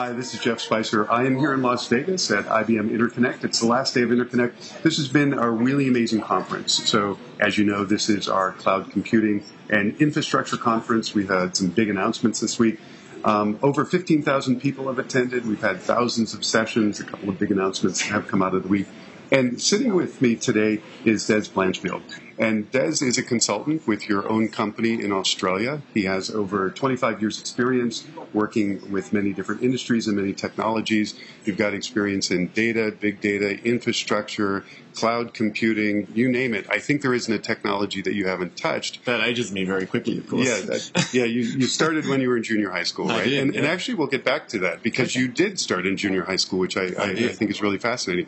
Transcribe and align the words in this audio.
Hi, 0.00 0.12
this 0.12 0.32
is 0.32 0.40
Jeff 0.40 0.60
Spicer. 0.60 1.10
I 1.10 1.26
am 1.26 1.36
here 1.36 1.52
in 1.52 1.60
Las 1.60 1.86
Vegas 1.88 2.30
at 2.30 2.46
IBM 2.46 2.88
Interconnect. 2.88 3.44
It's 3.44 3.60
the 3.60 3.66
last 3.66 3.92
day 3.92 4.00
of 4.00 4.08
Interconnect. 4.08 4.80
This 4.80 4.96
has 4.96 5.08
been 5.08 5.34
a 5.34 5.50
really 5.50 5.88
amazing 5.88 6.22
conference. 6.22 6.88
So, 6.88 7.18
as 7.38 7.58
you 7.58 7.66
know, 7.66 7.84
this 7.84 8.08
is 8.08 8.26
our 8.26 8.52
cloud 8.52 8.90
computing 8.90 9.44
and 9.68 9.94
infrastructure 10.00 10.56
conference. 10.56 11.14
We've 11.14 11.28
had 11.28 11.54
some 11.54 11.68
big 11.68 11.90
announcements 11.90 12.40
this 12.40 12.58
week. 12.58 12.80
Um, 13.26 13.58
over 13.62 13.84
15,000 13.84 14.58
people 14.58 14.86
have 14.86 14.98
attended. 14.98 15.46
We've 15.46 15.60
had 15.60 15.80
thousands 15.80 16.32
of 16.32 16.46
sessions. 16.46 17.00
A 17.00 17.04
couple 17.04 17.28
of 17.28 17.38
big 17.38 17.50
announcements 17.50 18.00
have 18.00 18.26
come 18.26 18.40
out 18.40 18.54
of 18.54 18.62
the 18.62 18.70
week. 18.70 18.86
And 19.32 19.60
sitting 19.60 19.94
with 19.94 20.20
me 20.20 20.34
today 20.34 20.80
is 21.04 21.24
Dez 21.24 21.48
Blanchfield. 21.48 22.02
And 22.36 22.70
Dez 22.72 23.02
is 23.02 23.18
a 23.18 23.22
consultant 23.22 23.86
with 23.86 24.08
your 24.08 24.28
own 24.28 24.48
company 24.48 24.94
in 24.94 25.12
Australia. 25.12 25.82
He 25.92 26.04
has 26.04 26.30
over 26.30 26.70
25 26.70 27.20
years' 27.20 27.38
experience 27.38 28.06
working 28.32 28.90
with 28.90 29.12
many 29.12 29.32
different 29.32 29.62
industries 29.62 30.06
and 30.08 30.16
many 30.16 30.32
technologies. 30.32 31.14
You've 31.44 31.58
got 31.58 31.74
experience 31.74 32.30
in 32.30 32.48
data, 32.48 32.94
big 32.98 33.20
data, 33.20 33.62
infrastructure, 33.62 34.64
cloud 34.94 35.34
computing, 35.34 36.08
you 36.14 36.30
name 36.30 36.54
it. 36.54 36.66
I 36.70 36.78
think 36.78 37.02
there 37.02 37.14
isn't 37.14 37.32
a 37.32 37.38
technology 37.38 38.02
that 38.02 38.14
you 38.14 38.26
haven't 38.26 38.56
touched. 38.56 39.04
That 39.04 39.20
ages 39.20 39.52
me 39.52 39.64
very 39.64 39.86
quickly, 39.86 40.18
of 40.18 40.28
course. 40.28 40.46
Yeah, 40.46 40.60
that, 40.60 41.10
yeah. 41.12 41.24
You, 41.24 41.42
you 41.42 41.66
started 41.66 42.06
when 42.06 42.20
you 42.20 42.28
were 42.30 42.38
in 42.38 42.42
junior 42.42 42.70
high 42.70 42.82
school, 42.84 43.06
right? 43.08 43.24
did, 43.24 43.42
and, 43.42 43.54
yeah. 43.54 43.60
and 43.60 43.68
actually, 43.68 43.94
we'll 43.94 44.08
get 44.08 44.24
back 44.24 44.48
to 44.48 44.58
that 44.60 44.82
because 44.82 45.14
you 45.14 45.28
did 45.28 45.60
start 45.60 45.86
in 45.86 45.96
junior 45.96 46.24
high 46.24 46.36
school, 46.36 46.58
which 46.58 46.76
I, 46.76 46.86
I, 46.98 47.02
I 47.02 47.14
did. 47.14 47.36
think 47.36 47.50
is 47.50 47.60
really 47.60 47.78
fascinating. 47.78 48.26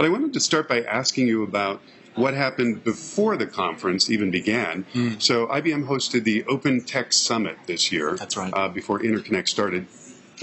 But 0.00 0.06
I 0.06 0.08
wanted 0.12 0.32
to 0.32 0.40
start 0.40 0.66
by 0.66 0.80
asking 0.80 1.26
you 1.26 1.42
about 1.42 1.82
what 2.14 2.32
happened 2.32 2.82
before 2.84 3.36
the 3.36 3.46
conference 3.46 4.08
even 4.08 4.30
began. 4.30 4.86
Hmm. 4.94 5.18
So 5.18 5.46
IBM 5.48 5.86
hosted 5.86 6.24
the 6.24 6.42
Open 6.44 6.80
Tech 6.80 7.12
Summit 7.12 7.58
this 7.66 7.92
year. 7.92 8.16
That's 8.16 8.34
right. 8.34 8.50
Uh, 8.50 8.70
before 8.70 9.00
Interconnect 9.00 9.46
started. 9.46 9.86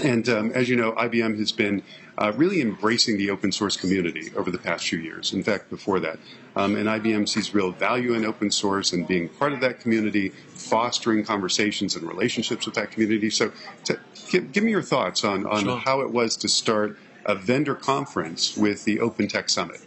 And 0.00 0.28
um, 0.28 0.52
as 0.52 0.68
you 0.68 0.76
know, 0.76 0.92
IBM 0.92 1.36
has 1.40 1.50
been 1.50 1.82
uh, 2.16 2.32
really 2.36 2.60
embracing 2.60 3.18
the 3.18 3.30
open 3.30 3.50
source 3.50 3.76
community 3.76 4.30
over 4.36 4.52
the 4.52 4.58
past 4.58 4.86
few 4.86 5.00
years. 5.00 5.32
In 5.32 5.42
fact, 5.42 5.70
before 5.70 5.98
that. 5.98 6.20
Um, 6.54 6.76
and 6.76 6.86
IBM 6.88 7.28
sees 7.28 7.52
real 7.52 7.72
value 7.72 8.14
in 8.14 8.24
open 8.24 8.52
source 8.52 8.92
and 8.92 9.08
being 9.08 9.28
part 9.28 9.52
of 9.52 9.60
that 9.62 9.80
community, 9.80 10.28
fostering 10.54 11.24
conversations 11.24 11.96
and 11.96 12.06
relationships 12.06 12.64
with 12.64 12.76
that 12.76 12.92
community. 12.92 13.28
So, 13.28 13.50
to, 13.86 13.98
give, 14.30 14.52
give 14.52 14.62
me 14.62 14.70
your 14.70 14.82
thoughts 14.82 15.24
on, 15.24 15.46
on 15.46 15.64
Sure. 15.64 15.78
how 15.78 16.02
it 16.02 16.12
was 16.12 16.36
to 16.36 16.48
start 16.48 16.96
a 17.28 17.34
vendor 17.34 17.74
conference 17.74 18.56
with 18.56 18.84
the 18.84 18.98
Open 19.00 19.28
Tech 19.28 19.50
Summit. 19.50 19.80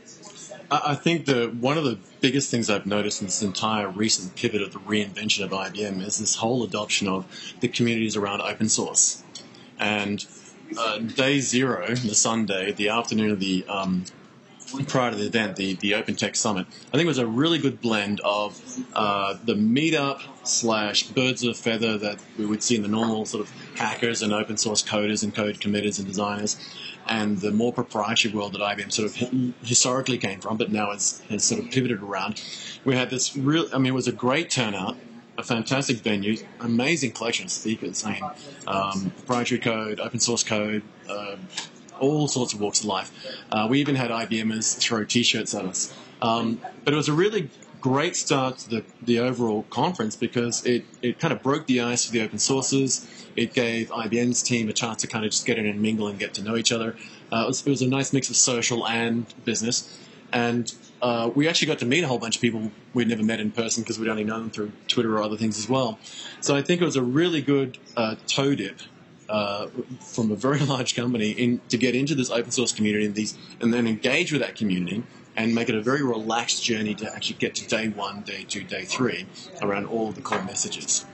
I 0.70 0.96
think 0.96 1.26
the 1.26 1.48
one 1.48 1.78
of 1.78 1.84
the 1.84 2.00
biggest 2.22 2.50
things 2.50 2.70
I've 2.70 2.86
noticed 2.86 3.20
in 3.20 3.28
this 3.28 3.42
entire 3.42 3.90
recent 3.90 4.36
pivot 4.36 4.62
of 4.62 4.72
the 4.72 4.80
reinvention 4.80 5.44
of 5.44 5.50
IBM 5.52 6.02
is 6.06 6.20
this 6.20 6.36
whole 6.36 6.64
adoption 6.64 7.10
of 7.10 7.26
the 7.60 7.68
communities 7.68 8.16
around 8.16 8.40
open 8.40 8.70
source. 8.70 9.22
And 9.78 10.26
uh, 10.78 11.00
day 11.00 11.40
zero, 11.40 11.94
the 11.94 12.16
Sunday, 12.16 12.72
the 12.72 12.88
afternoon 12.88 13.32
of 13.32 13.42
the 13.42 13.66
um, 13.68 14.06
prior 14.88 15.12
to 15.12 15.18
the 15.18 15.26
event, 15.26 15.56
the, 15.56 15.76
the 15.76 15.96
Open 15.96 16.16
Tech 16.16 16.36
Summit, 16.36 16.68
I 16.88 16.92
think 16.92 17.04
it 17.04 17.08
was 17.08 17.18
a 17.18 17.28
really 17.28 17.58
good 17.60 17.82
blend 17.82 18.22
of 18.22 18.62
uh, 18.94 19.38
the 19.44 19.54
meetup 19.54 20.22
slash 20.44 21.04
birds 21.04 21.44
of 21.44 21.52
a 21.52 21.54
feather 21.54 21.98
that 21.98 22.20
we 22.38 22.46
would 22.46 22.64
see 22.64 22.76
in 22.76 22.82
the 22.82 22.88
normal 22.88 23.26
sort 23.26 23.44
of 23.44 23.52
hackers 23.76 24.22
and 24.22 24.34
open 24.34 24.58
source 24.58 24.84
coders 24.84 25.24
and 25.24 25.34
code 25.34 25.60
committers 25.60 26.00
and 26.00 26.08
designers, 26.08 26.58
and 27.08 27.40
the 27.40 27.52
more 27.52 27.74
proprietary 27.74 28.34
world 28.34 28.54
that 28.54 28.62
IBM 28.62 28.92
sort 28.92 29.10
of 29.10 29.56
historically 29.64 30.18
came 30.18 30.40
from, 30.40 30.58
but 30.58 30.72
now 30.72 30.92
has, 30.92 31.22
has 31.30 31.44
sort 31.44 31.64
of 31.64 31.72
pivoted 31.72 32.02
around. 32.02 32.42
We 32.86 32.96
had 32.96 33.10
this 33.10 33.36
real, 33.36 33.68
I 33.74 33.78
mean, 33.78 33.88
it 33.88 33.96
was 33.96 34.08
a 34.08 34.14
great 34.14 34.50
turnout. 34.50 34.98
A 35.38 35.44
fantastic 35.44 35.98
venue, 35.98 36.38
amazing 36.60 37.14
collection 37.14 37.46
of 37.46 37.52
speakers. 37.52 38.06
I 38.06 38.12
mean, 38.12 38.24
um, 38.68 39.12
proprietary 39.12 39.60
code, 39.60 40.00
open 40.00 40.20
source 40.20 40.44
code, 40.44 40.84
uh, 41.10 41.38
all 42.02 42.28
sorts 42.28 42.52
of 42.54 42.60
walks 42.60 42.82
of 42.82 42.88
life. 42.88 43.12
Uh, 43.52 43.68
we 43.70 43.80
even 43.80 43.96
had 43.96 44.12
IBMers 44.12 44.78
throw 44.78 45.06
T-shirts 45.06 45.54
at 45.54 45.64
us. 45.64 45.94
Um, 46.22 46.60
but 46.84 46.94
it 46.94 46.98
was 46.98 47.08
a 47.08 47.14
really 47.14 47.50
great 47.80 48.16
start 48.16 48.60
to 48.60 48.70
the, 48.70 48.84
the 49.02 49.20
overall 49.20 49.64
conference 49.70 50.16
because 50.16 50.66
it, 50.66 50.86
it 51.02 51.20
kind 51.20 51.34
of 51.34 51.42
broke 51.42 51.66
the 51.66 51.82
ice 51.82 52.06
for 52.06 52.12
the 52.12 52.22
open 52.22 52.38
sources. 52.38 53.08
It 53.36 53.54
gave 53.54 53.90
IBM's 53.90 54.44
team 54.44 54.70
a 54.70 54.74
chance 54.74 55.02
to 55.02 55.08
kind 55.08 55.26
of 55.26 55.32
just 55.32 55.46
get 55.46 55.58
in 55.58 55.66
and 55.66 55.82
mingle 55.82 56.08
and 56.08 56.20
get 56.20 56.34
to 56.36 56.44
know 56.44 56.58
each 56.58 56.72
other. 56.72 56.96
Uh, 57.32 57.44
it, 57.44 57.48
was, 57.48 57.66
it 57.66 57.70
was 57.70 57.82
a 57.82 57.88
nice 57.88 58.14
mix 58.14 58.30
of 58.30 58.36
social 58.36 58.88
and 58.88 59.26
business. 59.46 59.98
And 60.34 60.74
uh, 61.02 61.30
we 61.34 61.48
actually 61.48 61.68
got 61.68 61.80
to 61.80 61.86
meet 61.86 62.04
a 62.04 62.08
whole 62.08 62.20
bunch 62.20 62.36
of 62.36 62.42
people 62.42 62.72
we'd 62.94 63.08
never 63.08 63.24
met 63.24 63.40
in 63.40 63.52
person 63.52 63.84
because 63.84 64.00
we'd 64.00 64.10
only 64.10 64.24
known 64.24 64.42
them 64.42 64.50
through 64.52 64.72
Twitter 64.88 65.18
or 65.18 65.24
other 65.24 65.38
things 65.38 65.58
as 65.58 65.68
well. 65.68 66.00
So 66.40 66.56
I 66.56 66.62
think 66.62 66.82
it 66.82 66.86
was 66.86 66.96
a 66.96 67.04
really 67.04 67.42
good 67.42 67.78
uh, 67.98 68.16
toe 68.28 68.56
dip 68.56 68.80
uh, 69.32 69.68
from 70.02 70.30
a 70.30 70.36
very 70.36 70.60
large 70.74 70.96
company 70.96 71.32
in, 71.32 71.62
to 71.70 71.78
get 71.78 71.96
into 71.96 72.14
this 72.14 72.30
open 72.30 72.52
source 72.52 72.72
community 72.72 73.06
and, 73.06 73.16
these, 73.16 73.38
and 73.62 73.74
then 73.74 73.88
engage 73.88 74.32
with 74.32 74.42
that 74.42 74.56
community 74.56 75.04
and 75.36 75.56
make 75.56 75.70
it 75.70 75.76
a 75.76 75.82
very 75.82 76.04
relaxed 76.04 76.64
journey 76.64 76.94
to 76.94 77.12
actually 77.16 77.38
get 77.38 77.56
to 77.56 77.68
day 77.68 77.88
one, 77.88 78.22
day 78.22 78.46
two, 78.48 78.64
day 78.64 78.84
three 78.84 79.26
around 79.62 79.86
all 79.86 80.12
the 80.12 80.22
core 80.22 80.44
messages. 80.44 81.06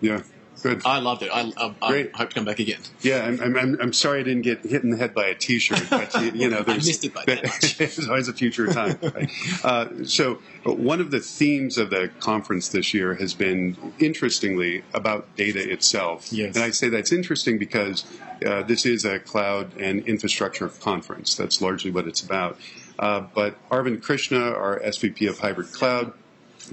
Yeah, 0.00 0.22
good. 0.64 0.82
I 0.86 0.98
loved 0.98 1.22
it. 1.22 1.30
I, 1.30 1.52
I, 1.58 1.74
I 1.82 1.90
Great. 1.90 2.16
hope 2.16 2.30
to 2.30 2.34
come 2.34 2.46
back 2.46 2.58
again. 2.58 2.80
Yeah, 3.02 3.24
I'm, 3.24 3.40
I'm- 3.40 3.78
I'm, 3.80 3.92
sorry 3.92 4.20
I 4.20 4.22
didn't 4.22 4.42
get 4.42 4.62
hit 4.62 4.82
in 4.82 4.90
the 4.90 4.96
head 4.96 5.14
by 5.14 5.26
a 5.26 5.34
T-shirt, 5.34 5.84
but 5.90 6.14
you, 6.14 6.32
you 6.32 6.48
know, 6.48 6.62
there's, 6.62 6.86
missed 6.86 7.04
it 7.04 7.12
by 7.12 7.24
that 7.26 7.44
much. 7.44 7.76
there's 7.78 8.08
always 8.08 8.28
a 8.28 8.32
future 8.32 8.66
time. 8.72 8.98
Right? 9.02 9.30
Uh, 9.62 10.04
so, 10.04 10.34
one 10.64 11.00
of 11.00 11.10
the 11.10 11.20
themes 11.20 11.78
of 11.78 11.90
the 11.90 12.10
conference 12.20 12.68
this 12.68 12.92
year 12.92 13.14
has 13.14 13.34
been, 13.34 13.76
interestingly, 13.98 14.82
about 14.92 15.36
data 15.36 15.70
itself. 15.70 16.32
Yes. 16.32 16.54
And 16.54 16.64
I 16.64 16.70
say 16.70 16.88
that's 16.88 17.12
interesting 17.12 17.58
because 17.58 18.04
uh, 18.44 18.62
this 18.62 18.84
is 18.84 19.04
a 19.04 19.18
cloud 19.18 19.76
and 19.78 20.06
infrastructure 20.06 20.68
conference. 20.68 21.34
That's 21.34 21.60
largely 21.60 21.90
what 21.90 22.06
it's 22.06 22.22
about. 22.22 22.58
Uh, 22.98 23.20
but 23.20 23.56
Arvind 23.70 24.02
Krishna, 24.02 24.38
our 24.38 24.80
SVP 24.80 25.28
of 25.28 25.38
Hybrid 25.38 25.72
Cloud, 25.72 26.12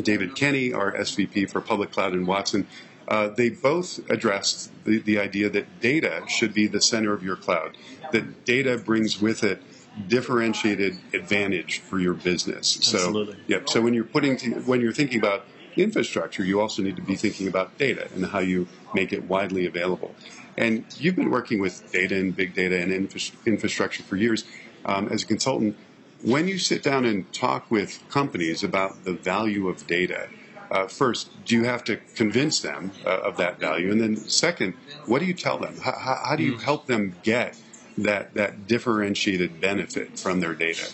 David 0.01 0.35
Kenny, 0.35 0.73
our 0.73 0.91
SVP 0.91 1.49
for 1.49 1.61
Public 1.61 1.91
Cloud 1.91 2.13
and 2.13 2.27
Watson, 2.27 2.67
uh, 3.07 3.29
they 3.29 3.49
both 3.49 3.99
addressed 4.09 4.71
the, 4.85 4.99
the 4.99 5.19
idea 5.19 5.49
that 5.49 5.79
data 5.81 6.23
should 6.27 6.53
be 6.53 6.67
the 6.67 6.81
center 6.81 7.13
of 7.13 7.23
your 7.23 7.35
cloud, 7.35 7.77
that 8.11 8.45
data 8.45 8.77
brings 8.77 9.21
with 9.21 9.43
it 9.43 9.61
differentiated 10.07 10.97
advantage 11.13 11.79
for 11.79 11.99
your 11.99 12.13
business. 12.13 12.77
Absolutely. 12.77 13.33
So, 13.33 13.39
yep. 13.47 13.69
So 13.69 13.81
when 13.81 13.93
you're 13.93 14.03
putting 14.03 14.37
to, 14.37 14.51
when 14.61 14.81
you're 14.81 14.93
thinking 14.93 15.19
about 15.19 15.45
infrastructure, 15.75 16.43
you 16.43 16.61
also 16.61 16.81
need 16.81 16.95
to 16.95 17.01
be 17.01 17.15
thinking 17.15 17.47
about 17.47 17.77
data 17.77 18.07
and 18.13 18.25
how 18.27 18.39
you 18.39 18.67
make 18.93 19.11
it 19.13 19.23
widely 19.25 19.65
available. 19.65 20.15
And 20.57 20.85
you've 20.97 21.15
been 21.15 21.29
working 21.29 21.59
with 21.59 21.91
data 21.91 22.15
and 22.15 22.35
big 22.35 22.53
data 22.53 22.81
and 22.81 22.91
infra- 22.91 23.37
infrastructure 23.45 24.03
for 24.03 24.15
years 24.15 24.43
um, 24.85 25.07
as 25.09 25.23
a 25.23 25.25
consultant. 25.25 25.77
When 26.23 26.47
you 26.47 26.59
sit 26.59 26.83
down 26.83 27.05
and 27.05 27.31
talk 27.33 27.71
with 27.71 28.03
companies 28.09 28.63
about 28.63 29.05
the 29.05 29.13
value 29.13 29.67
of 29.67 29.87
data, 29.87 30.29
uh, 30.71 30.87
first, 30.87 31.29
do 31.45 31.55
you 31.55 31.65
have 31.65 31.83
to 31.83 31.97
convince 32.15 32.61
them 32.61 32.91
uh, 33.05 33.09
of 33.09 33.37
that 33.37 33.59
value? 33.59 33.91
And 33.91 33.99
then, 33.99 34.15
second, 34.15 34.73
what 35.05 35.19
do 35.19 35.25
you 35.25 35.33
tell 35.33 35.57
them? 35.57 35.75
How, 35.83 35.91
how, 35.91 36.19
how 36.29 36.35
do 36.35 36.43
you 36.43 36.57
help 36.57 36.87
them 36.87 37.15
get 37.23 37.57
that 37.97 38.33
that 38.35 38.67
differentiated 38.67 39.59
benefit 39.59 40.17
from 40.17 40.39
their 40.39 40.53
data? 40.53 40.89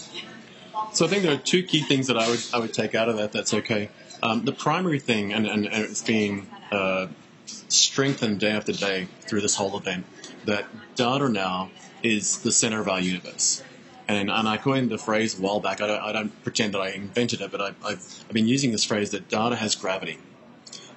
So 0.94 1.06
I 1.06 1.10
think 1.10 1.24
there 1.24 1.34
are 1.34 1.38
two 1.38 1.64
key 1.64 1.82
things 1.84 2.08
that 2.08 2.18
I 2.18 2.28
would 2.28 2.44
I 2.54 2.60
would 2.60 2.74
take 2.74 2.96
out 2.96 3.08
of 3.08 3.18
that. 3.18 3.32
That's 3.32 3.54
okay. 3.54 3.90
Um, 4.24 4.46
the 4.46 4.52
primary 4.52 5.00
thing, 5.00 5.32
and, 5.32 5.46
and, 5.46 5.68
and 5.68 5.84
it's 5.84 6.02
being 6.02 6.48
uh, 6.72 7.06
strengthened 7.46 8.40
day 8.40 8.50
after 8.52 8.72
day 8.72 9.08
through 9.22 9.42
this 9.42 9.56
whole 9.56 9.78
event, 9.78 10.08
that 10.46 10.66
data 10.96 11.30
now 11.30 11.70
is 12.02 12.40
the 12.40 12.52
center 12.52 12.82
of 12.82 12.90
our 12.90 13.00
universe. 13.00 13.64
And, 14.08 14.30
and 14.30 14.48
I 14.48 14.58
coined 14.58 14.90
the 14.90 14.98
phrase 14.98 15.38
a 15.38 15.42
while 15.42 15.60
back. 15.60 15.82
I 15.82 15.88
don't, 15.88 16.02
I 16.02 16.12
don't 16.14 16.44
pretend 16.44 16.74
that 16.74 16.80
I 16.80 16.90
invented 16.90 17.42
it, 17.42 17.52
but 17.52 17.62
I, 17.62 17.68
I've, 17.86 18.24
I've 18.28 18.34
been 18.34 18.48
using 18.48 18.72
this 18.72 18.84
phrase 18.84 19.12
that 19.12 19.28
data 19.28 19.56
has 19.56 19.76
gravity. 19.76 20.20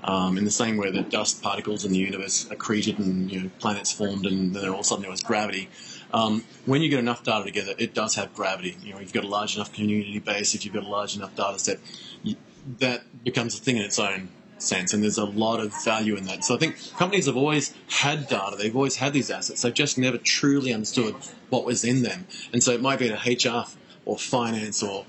Um, 0.03 0.39
in 0.39 0.45
the 0.45 0.51
same 0.51 0.79
way 0.79 0.91
that 0.91 1.11
dust 1.11 1.43
particles 1.43 1.85
in 1.85 1.93
the 1.93 1.99
universe 1.99 2.47
accreted 2.51 2.99
and 2.99 3.31
you 3.31 3.43
know, 3.43 3.51
planets 3.59 3.93
formed, 3.93 4.25
and 4.25 4.55
then 4.55 4.69
all 4.69 4.77
of 4.77 4.81
a 4.81 4.85
sudden 4.85 5.03
there 5.03 5.11
was 5.11 5.23
gravity. 5.23 5.69
Um, 6.15 6.45
when 6.65 6.81
you 6.81 6.89
get 6.89 6.99
enough 6.99 7.23
data 7.23 7.45
together, 7.45 7.75
it 7.79 7.93
does 7.93 8.15
have 8.15 8.35
gravity. 8.35 8.77
You 8.83 8.95
know, 8.95 9.01
you've 9.01 9.13
got 9.13 9.25
a 9.25 9.29
large 9.29 9.57
enough 9.57 9.73
community 9.73 10.19
base, 10.19 10.55
if 10.55 10.65
you've 10.65 10.73
got 10.73 10.85
a 10.85 10.89
large 10.89 11.17
enough 11.17 11.37
data 11.37 11.59
set, 11.59 11.81
you, 12.23 12.37
that 12.79 13.03
becomes 13.25 13.59
a 13.59 13.61
thing 13.61 13.77
in 13.77 13.83
its 13.83 13.99
own 13.99 14.31
sense, 14.63 14.93
and 14.93 15.03
there's 15.03 15.19
a 15.19 15.25
lot 15.25 15.61
of 15.61 15.73
value 15.85 16.17
in 16.17 16.25
that. 16.27 16.45
So 16.45 16.55
I 16.55 16.59
think 16.59 16.77
companies 16.97 17.27
have 17.27 17.37
always 17.37 17.75
had 17.89 18.29
data, 18.29 18.57
they've 18.57 18.75
always 18.75 18.97
had 18.97 19.13
these 19.13 19.31
assets, 19.31 19.63
they've 19.63 19.75
just 19.75 19.99
never 19.99 20.19
truly 20.19 20.73
understood 20.73 21.15
what 21.49 21.65
was 21.65 21.85
in 21.85 22.03
them. 22.03 22.27
And 22.53 22.63
so 22.63 22.73
it 22.73 22.81
might 22.81 22.99
be 22.99 23.09
in 23.09 23.13
a 23.13 23.17
HR 23.17 23.67
or 24.05 24.19
finance 24.19 24.83
or 24.83 25.05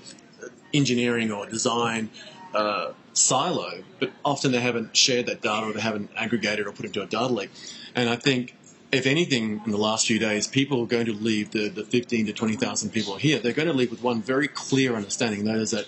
engineering 0.74 1.30
or 1.30 1.46
design 1.46 2.10
uh, 2.54 2.92
silo, 3.12 3.82
but 3.98 4.10
often 4.24 4.52
they 4.52 4.60
haven't 4.60 4.96
shared 4.96 5.26
that 5.26 5.42
data 5.42 5.66
or 5.66 5.72
they 5.72 5.80
haven't 5.80 6.10
aggregated 6.16 6.66
or 6.66 6.72
put 6.72 6.84
it 6.84 6.88
into 6.88 7.02
a 7.02 7.06
data 7.06 7.32
lake. 7.32 7.50
And 7.94 8.08
I 8.08 8.16
think, 8.16 8.56
if 8.90 9.06
anything, 9.06 9.62
in 9.64 9.70
the 9.70 9.78
last 9.78 10.06
few 10.06 10.18
days, 10.18 10.46
people 10.46 10.82
are 10.82 10.86
going 10.86 11.06
to 11.06 11.12
leave 11.12 11.50
the, 11.50 11.68
the 11.68 11.84
15 11.84 12.26
to 12.26 12.32
20,000 12.32 12.90
people 12.90 13.16
here, 13.16 13.38
they're 13.38 13.52
going 13.52 13.68
to 13.68 13.74
leave 13.74 13.90
with 13.90 14.02
one 14.02 14.22
very 14.22 14.48
clear 14.48 14.94
understanding, 14.94 15.40
and 15.40 15.48
that 15.48 15.56
is 15.56 15.70
that 15.70 15.86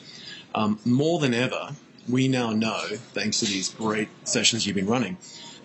um, 0.55 0.79
more 0.85 1.19
than 1.19 1.35
ever, 1.35 1.71
we 2.09 2.29
now 2.29 2.51
know, 2.51 2.81
thanks 3.13 3.41
to 3.41 3.47
these 3.47 3.71
great 3.71 4.09
sessions 4.25 4.67
you've 4.67 4.77
been 4.77 4.87
running, 4.87 5.17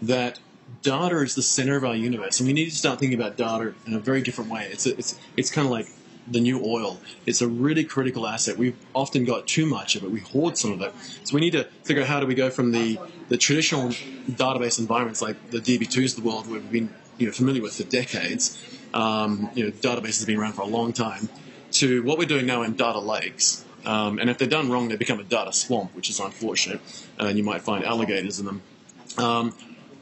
that 0.01 0.39
data 0.81 1.17
is 1.17 1.35
the 1.35 1.41
center 1.41 1.75
of 1.75 1.83
our 1.83 1.95
universe, 1.95 2.39
and 2.39 2.47
we 2.47 2.53
need 2.53 2.69
to 2.69 2.75
start 2.75 2.99
thinking 2.99 3.19
about 3.19 3.37
data 3.37 3.73
in 3.85 3.93
a 3.93 3.99
very 3.99 4.21
different 4.21 4.49
way. 4.49 4.67
It's 4.71 4.85
a, 4.85 4.97
it's 4.97 5.19
it's 5.35 5.51
kind 5.51 5.65
of 5.65 5.71
like 5.71 5.87
the 6.31 6.39
new 6.39 6.63
oil. 6.63 6.99
It's 7.25 7.41
a 7.41 7.47
really 7.47 7.83
critical 7.83 8.27
asset. 8.27 8.57
We've 8.57 8.77
often 8.93 9.25
got 9.25 9.47
too 9.47 9.65
much 9.65 9.95
of 9.95 10.03
it. 10.03 10.11
We 10.11 10.19
hoard 10.19 10.57
some 10.57 10.73
of 10.73 10.81
it. 10.81 10.93
So 11.23 11.33
we 11.33 11.41
need 11.41 11.51
to 11.51 11.63
figure 11.83 12.03
out 12.03 12.09
how 12.09 12.19
do 12.19 12.27
we 12.27 12.35
go 12.35 12.49
from 12.49 12.71
the, 12.71 12.99
the 13.29 13.37
traditional 13.37 13.89
database 14.29 14.79
environments 14.79 15.21
like 15.21 15.51
the 15.51 15.59
DB2s 15.59 16.17
of 16.17 16.23
the 16.23 16.29
world, 16.29 16.47
we've 16.47 16.71
been 16.71 16.93
you 17.17 17.27
know, 17.27 17.31
familiar 17.31 17.61
with 17.61 17.75
for 17.75 17.83
decades. 17.83 18.63
Um, 18.93 19.49
you 19.53 19.65
know, 19.65 19.71
databases 19.71 20.19
have 20.19 20.27
been 20.27 20.37
around 20.37 20.53
for 20.53 20.61
a 20.61 20.67
long 20.67 20.93
time. 20.93 21.29
To 21.71 22.01
what 22.03 22.17
we're 22.17 22.25
doing 22.25 22.47
now 22.47 22.63
in 22.63 22.73
data 22.73 22.99
lakes. 22.99 23.63
Um, 23.89 24.19
and 24.19 24.29
if 24.29 24.37
they're 24.37 24.47
done 24.47 24.69
wrong, 24.69 24.87
they 24.87 24.97
become 24.97 25.19
a 25.19 25.23
data 25.23 25.51
swamp, 25.51 25.95
which 25.95 26.11
is 26.11 26.19
unfortunate. 26.19 26.79
And 27.17 27.35
you 27.39 27.43
might 27.43 27.63
find 27.63 27.83
alligators 27.83 28.39
in 28.39 28.45
them. 28.45 28.61
Um, 29.17 29.55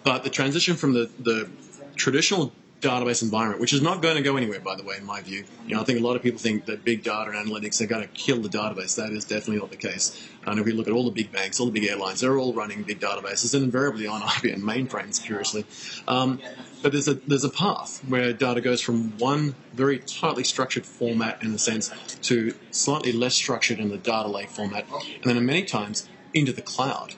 but 0.03 0.25
the 0.25 0.29
transition 0.29 0.75
from 0.75 0.91
the, 0.93 1.09
the 1.19 1.49
traditional 1.95 2.51
database 2.81 3.23
environment, 3.23 3.59
which 3.59 3.73
is 3.73 3.81
not 3.81 4.01
going 4.01 4.17
to 4.17 4.21
go 4.21 4.37
anywhere, 4.37 4.59
by 4.59 4.75
the 4.75 4.83
way, 4.83 4.97
in 4.97 5.05
my 5.05 5.21
view. 5.21 5.43
You 5.65 5.75
know, 5.75 5.81
I 5.81 5.83
think 5.83 5.99
a 5.99 6.03
lot 6.03 6.15
of 6.15 6.21
people 6.21 6.39
think 6.39 6.65
that 6.65 6.85
big 6.85 7.03
data 7.03 7.31
and 7.31 7.49
analytics 7.49 7.81
are 7.81 7.87
going 7.87 8.03
to 8.03 8.07
kill 8.09 8.39
the 8.39 8.49
database. 8.49 8.95
That 8.95 9.11
is 9.11 9.25
definitely 9.25 9.57
not 9.57 9.71
the 9.71 9.77
case. 9.77 10.27
And 10.45 10.59
if 10.59 10.65
we 10.65 10.71
look 10.73 10.87
at 10.87 10.93
all 10.93 11.05
the 11.05 11.11
big 11.11 11.31
banks, 11.31 11.59
all 11.59 11.65
the 11.65 11.71
big 11.71 11.89
airlines, 11.89 12.21
they're 12.21 12.37
all 12.37 12.53
running 12.53 12.83
big 12.83 12.99
databases 12.99 13.55
and 13.55 13.63
invariably 13.63 14.05
on 14.05 14.21
IBM 14.37 14.61
mainframes, 14.61 15.23
curiously. 15.23 15.65
Um, 16.07 16.39
but 16.83 16.91
there's 16.91 17.07
a 17.07 17.15
there's 17.15 17.43
a 17.43 17.49
path 17.49 18.03
where 18.07 18.31
data 18.33 18.61
goes 18.61 18.81
from 18.81 19.17
one 19.17 19.55
very 19.73 19.97
tightly 19.99 20.43
structured 20.43 20.85
format, 20.85 21.41
in 21.41 21.53
a 21.53 21.57
sense, 21.57 21.89
to 22.21 22.53
slightly 22.69 23.11
less 23.11 23.33
structured 23.33 23.79
in 23.79 23.89
the 23.89 23.97
data 23.97 24.27
lake 24.27 24.49
format, 24.49 24.85
and 24.91 25.23
then 25.23 25.43
many 25.45 25.63
times 25.63 26.07
into 26.33 26.53
the 26.53 26.61
cloud. 26.61 27.15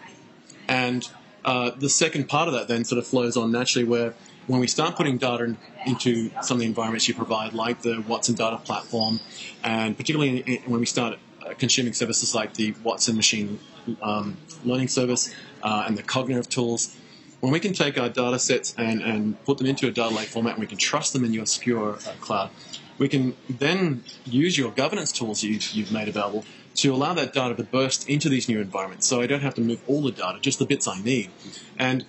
And 0.70 1.10
uh, 1.44 1.72
the 1.72 1.90
second 1.90 2.30
part 2.30 2.48
of 2.48 2.54
that 2.54 2.68
then 2.68 2.86
sort 2.86 3.00
of 3.00 3.08
flows 3.08 3.36
on 3.36 3.52
naturally 3.52 3.88
where 3.88 4.14
when 4.50 4.60
we 4.60 4.66
start 4.66 4.96
putting 4.96 5.18
data 5.20 5.56
into 5.86 6.32
some 6.42 6.56
of 6.56 6.62
the 6.62 6.66
environments 6.66 7.08
you 7.08 7.14
provide, 7.14 7.54
like 7.54 7.84
the 7.84 8.04
Watson 8.08 8.34
Data 8.34 8.58
Platform, 8.58 9.20
and 9.64 9.96
particularly 9.96 10.64
when 10.66 10.80
we 10.80 10.88
start 10.88 11.20
uh, 11.46 11.54
consuming 11.54 11.94
services 11.94 12.34
like 12.34 12.56
the 12.56 12.74
Watson 12.84 13.16
Machine 13.16 13.60
um, 14.02 14.38
Learning 14.66 14.88
Service 14.88 15.32
uh, 15.62 15.84
and 15.86 15.96
the 15.96 16.02
cognitive 16.02 16.50
tools, 16.50 16.98
when 17.42 17.52
we 17.52 17.60
can 17.60 17.74
take 17.74 18.00
our 18.00 18.10
data 18.10 18.40
sets 18.40 18.74
and, 18.76 19.04
and 19.04 19.42
put 19.46 19.60
them 19.60 19.68
into 19.68 19.88
a 19.88 19.92
data 19.92 20.14
lake 20.14 20.30
format 20.30 20.54
and 20.54 20.62
we 20.62 20.68
can 20.68 20.80
trust 20.80 21.14
them 21.14 21.24
in 21.24 21.32
your 21.32 21.46
secure 21.46 21.94
uh, 21.94 22.14
cloud, 22.20 22.50
we 22.98 23.08
can 23.08 23.36
then 23.48 24.04
use 24.26 24.58
your 24.58 24.72
governance 24.72 25.12
tools 25.12 25.44
you've, 25.44 25.70
you've 25.74 25.92
made 25.92 26.08
available 26.08 26.44
to 26.74 26.92
allow 26.92 27.14
that 27.14 27.34
data 27.34 27.54
to 27.54 27.64
burst 27.64 28.10
into 28.10 28.30
these 28.30 28.50
new 28.50 28.60
environments. 28.60 29.06
So 29.06 29.22
I 29.22 29.28
don't 29.28 29.42
have 29.42 29.54
to 29.56 29.62
move 29.62 29.80
all 29.88 30.02
the 30.02 30.12
data, 30.12 30.40
just 30.42 30.58
the 30.58 30.66
bits 30.66 30.88
I 30.88 31.00
need. 31.02 31.30
And 31.78 32.06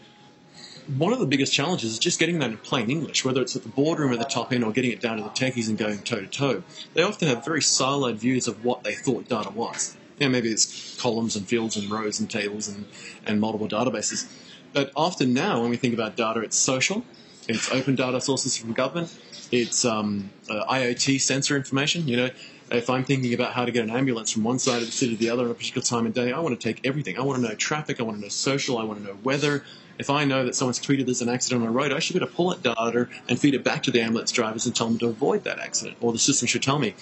one 0.97 1.13
of 1.13 1.19
the 1.19 1.27
biggest 1.27 1.53
challenges 1.53 1.93
is 1.93 1.99
just 1.99 2.19
getting 2.19 2.39
that 2.41 2.51
in 2.51 2.57
plain 2.59 2.91
English, 2.91 3.25
whether 3.25 3.41
it's 3.41 3.55
at 3.55 3.63
the 3.63 3.69
boardroom 3.69 4.13
at 4.13 4.19
the 4.19 4.25
top 4.25 4.53
end 4.53 4.65
or 4.65 4.73
getting 4.73 4.91
it 4.91 5.01
down 5.01 5.17
to 5.19 5.23
the 5.23 5.31
techies 5.31 5.69
and 5.69 5.79
going 5.79 5.99
toe 5.99 6.21
to 6.21 6.27
toe. 6.27 6.63
They 6.95 7.03
often 7.03 7.29
have 7.29 7.45
very 7.45 7.61
siloed 7.61 8.17
views 8.17 8.49
of 8.49 8.65
what 8.65 8.83
they 8.83 8.95
thought 8.95 9.29
data 9.29 9.51
was. 9.51 9.97
Yeah, 10.19 10.29
maybe 10.29 10.51
it's 10.51 11.01
columns 11.01 11.37
and 11.37 11.47
fields 11.47 11.77
and 11.77 11.91
rows 11.91 12.21
and 12.21 12.29
tables 12.29 12.69
and, 12.69 12.87
and 13.25 13.41
multiple 13.41 13.69
databases. 13.69 14.27
But 14.73 14.93
often 14.95 15.33
now, 15.33 15.61
when 15.61 15.71
we 15.71 15.77
think 15.77 15.95
about 15.95 16.17
data, 16.17 16.41
it's 16.41 16.57
social, 16.57 17.05
it's 17.49 17.71
open 17.73 17.95
data 17.95 18.21
sources 18.21 18.57
from 18.57 18.73
government, 18.73 19.17
it's 19.51 19.85
um, 19.85 20.31
uh, 20.49 20.65
IoT 20.71 21.21
sensor 21.21 21.57
information. 21.57 22.07
You 22.07 22.17
know, 22.17 22.31
if 22.71 22.89
I'm 22.89 23.05
thinking 23.05 23.35
about 23.35 23.53
how 23.53 23.65
to 23.65 23.73
get 23.73 23.85
an 23.85 23.91
ambulance 23.91 24.31
from 24.31 24.45
one 24.45 24.59
side 24.59 24.81
of 24.81 24.87
the 24.87 24.93
city 24.93 25.17
to 25.17 25.19
the 25.19 25.31
other 25.31 25.47
at 25.47 25.51
a 25.51 25.55
particular 25.55 25.85
time 25.85 26.07
of 26.07 26.15
day, 26.15 26.33
I 26.33 26.39
want 26.41 26.59
to 26.59 26.69
take 26.69 26.87
everything. 26.87 27.19
I 27.19 27.23
want 27.23 27.43
to 27.43 27.49
know 27.49 27.55
traffic, 27.55 28.01
I 28.01 28.05
want 28.05 28.19
to 28.19 28.23
know 28.23 28.29
social, 28.29 28.79
I 28.79 28.85
want 28.85 29.01
to 29.01 29.07
know 29.07 29.19
weather, 29.23 29.65
if 30.01 30.09
I 30.09 30.25
know 30.25 30.47
that 30.47 30.55
someone's 30.55 30.81
tweeted 30.81 31.05
there's 31.05 31.21
an 31.21 31.29
accident 31.29 31.61
on 31.63 31.69
a 31.69 31.71
road, 31.71 31.93
I 31.93 31.99
should 31.99 32.15
be 32.15 32.21
able 32.21 32.29
to 32.29 32.35
pull 32.35 32.49
that 32.55 32.63
data 32.63 33.07
and 33.29 33.39
feed 33.39 33.55
it 33.55 33.63
back 33.63 33.83
to 33.83 33.91
the 33.91 34.01
ambulance 34.01 34.33
drivers 34.33 34.65
and 34.65 34.75
tell 34.75 34.89
them 34.89 34.99
to 35.01 35.07
avoid 35.09 35.45
that 35.45 35.59
accident, 35.59 35.99
or 36.01 36.11
the 36.11 36.19
system 36.19 36.49
should 36.49 36.63
tell 36.63 36.79
me. 36.79 36.95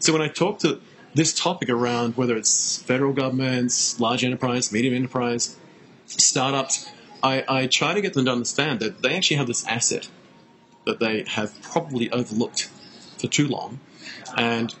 So 0.00 0.12
when 0.12 0.20
I 0.20 0.26
talk 0.26 0.58
to 0.60 0.80
this 1.14 1.32
topic 1.32 1.70
around 1.70 2.16
whether 2.16 2.36
it's 2.36 2.82
federal 2.82 3.12
governments, 3.12 4.00
large 4.00 4.24
enterprise, 4.24 4.72
medium 4.72 4.94
enterprise, 4.94 5.56
startups, 6.06 6.90
I, 7.22 7.44
I 7.48 7.66
try 7.68 7.94
to 7.94 8.00
get 8.00 8.14
them 8.14 8.24
to 8.24 8.32
understand 8.32 8.80
that 8.80 9.00
they 9.02 9.16
actually 9.16 9.36
have 9.36 9.46
this 9.46 9.64
asset 9.68 10.08
that 10.86 10.98
they 10.98 11.22
have 11.28 11.60
probably 11.62 12.10
overlooked 12.10 12.68
for 13.18 13.28
too 13.28 13.46
long. 13.46 13.78
And 14.36 14.74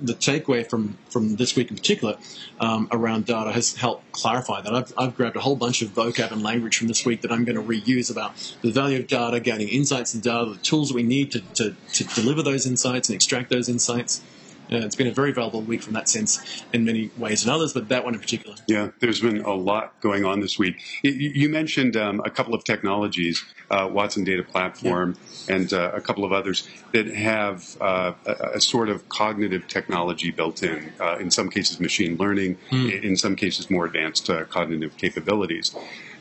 the 0.00 0.14
takeaway 0.14 0.68
from, 0.68 0.98
from 1.08 1.36
this 1.36 1.56
week 1.56 1.70
in 1.70 1.76
particular 1.76 2.16
um, 2.60 2.88
around 2.92 3.26
data 3.26 3.52
has 3.52 3.74
helped 3.74 4.10
clarify 4.12 4.60
that. 4.60 4.74
I've, 4.74 4.92
I've 4.98 5.16
grabbed 5.16 5.36
a 5.36 5.40
whole 5.40 5.56
bunch 5.56 5.82
of 5.82 5.88
vocab 5.90 6.32
and 6.32 6.42
language 6.42 6.76
from 6.76 6.88
this 6.88 7.04
week 7.04 7.22
that 7.22 7.32
I'm 7.32 7.44
going 7.44 7.56
to 7.56 7.62
reuse 7.62 8.10
about 8.10 8.34
the 8.62 8.70
value 8.70 8.98
of 9.00 9.06
data, 9.06 9.40
gaining 9.40 9.68
insights 9.68 10.14
in 10.14 10.20
data, 10.20 10.50
the 10.52 10.58
tools 10.58 10.92
we 10.92 11.02
need 11.02 11.32
to, 11.32 11.40
to, 11.40 11.76
to 11.94 12.04
deliver 12.14 12.42
those 12.42 12.66
insights 12.66 13.08
and 13.08 13.16
extract 13.16 13.50
those 13.50 13.68
insights. 13.68 14.22
Uh, 14.70 14.78
it's 14.78 14.96
been 14.96 15.06
a 15.06 15.12
very 15.12 15.32
valuable 15.32 15.62
week 15.62 15.82
from 15.82 15.92
that 15.92 16.08
sense 16.08 16.64
in 16.72 16.84
many 16.84 17.10
ways 17.16 17.44
and 17.44 17.52
others, 17.52 17.72
but 17.72 17.88
that 17.88 18.04
one 18.04 18.14
in 18.14 18.20
particular. 18.20 18.56
Yeah, 18.66 18.90
there's 19.00 19.20
been 19.20 19.42
a 19.42 19.54
lot 19.54 19.98
going 20.00 20.24
on 20.24 20.40
this 20.40 20.58
week. 20.58 20.82
You 21.02 21.48
mentioned 21.48 21.96
um, 21.96 22.20
a 22.24 22.30
couple 22.30 22.54
of 22.54 22.64
technologies, 22.64 23.44
uh, 23.70 23.88
Watson 23.90 24.24
Data 24.24 24.42
Platform, 24.42 25.16
yeah. 25.48 25.56
and 25.56 25.72
uh, 25.72 25.92
a 25.94 26.00
couple 26.00 26.24
of 26.24 26.32
others 26.32 26.68
that 26.92 27.06
have 27.06 27.76
uh, 27.80 28.12
a, 28.26 28.32
a, 28.54 28.60
sort 28.60 28.88
of 28.88 29.08
cognitive 29.08 29.68
technology 29.68 30.30
built 30.30 30.62
in. 30.62 30.92
Uh, 31.00 31.16
in 31.18 31.30
some 31.30 31.48
cases, 31.48 31.78
machine 31.78 32.16
learning. 32.16 32.58
Mm. 32.70 33.02
In 33.02 33.16
some 33.16 33.36
cases, 33.36 33.70
more 33.70 33.86
advanced 33.86 34.28
uh, 34.28 34.44
cognitive 34.44 34.96
capabilities. 34.96 35.74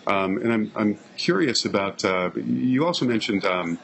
Um, 0.08 0.38
and 0.38 0.54
I'm, 0.54 0.72
I'm, 0.76 1.00
curious 1.18 1.66
about. 1.66 2.04
you 2.36 2.86
also 2.86 3.06
mentioned. 3.06 3.44
Um, 3.46 3.80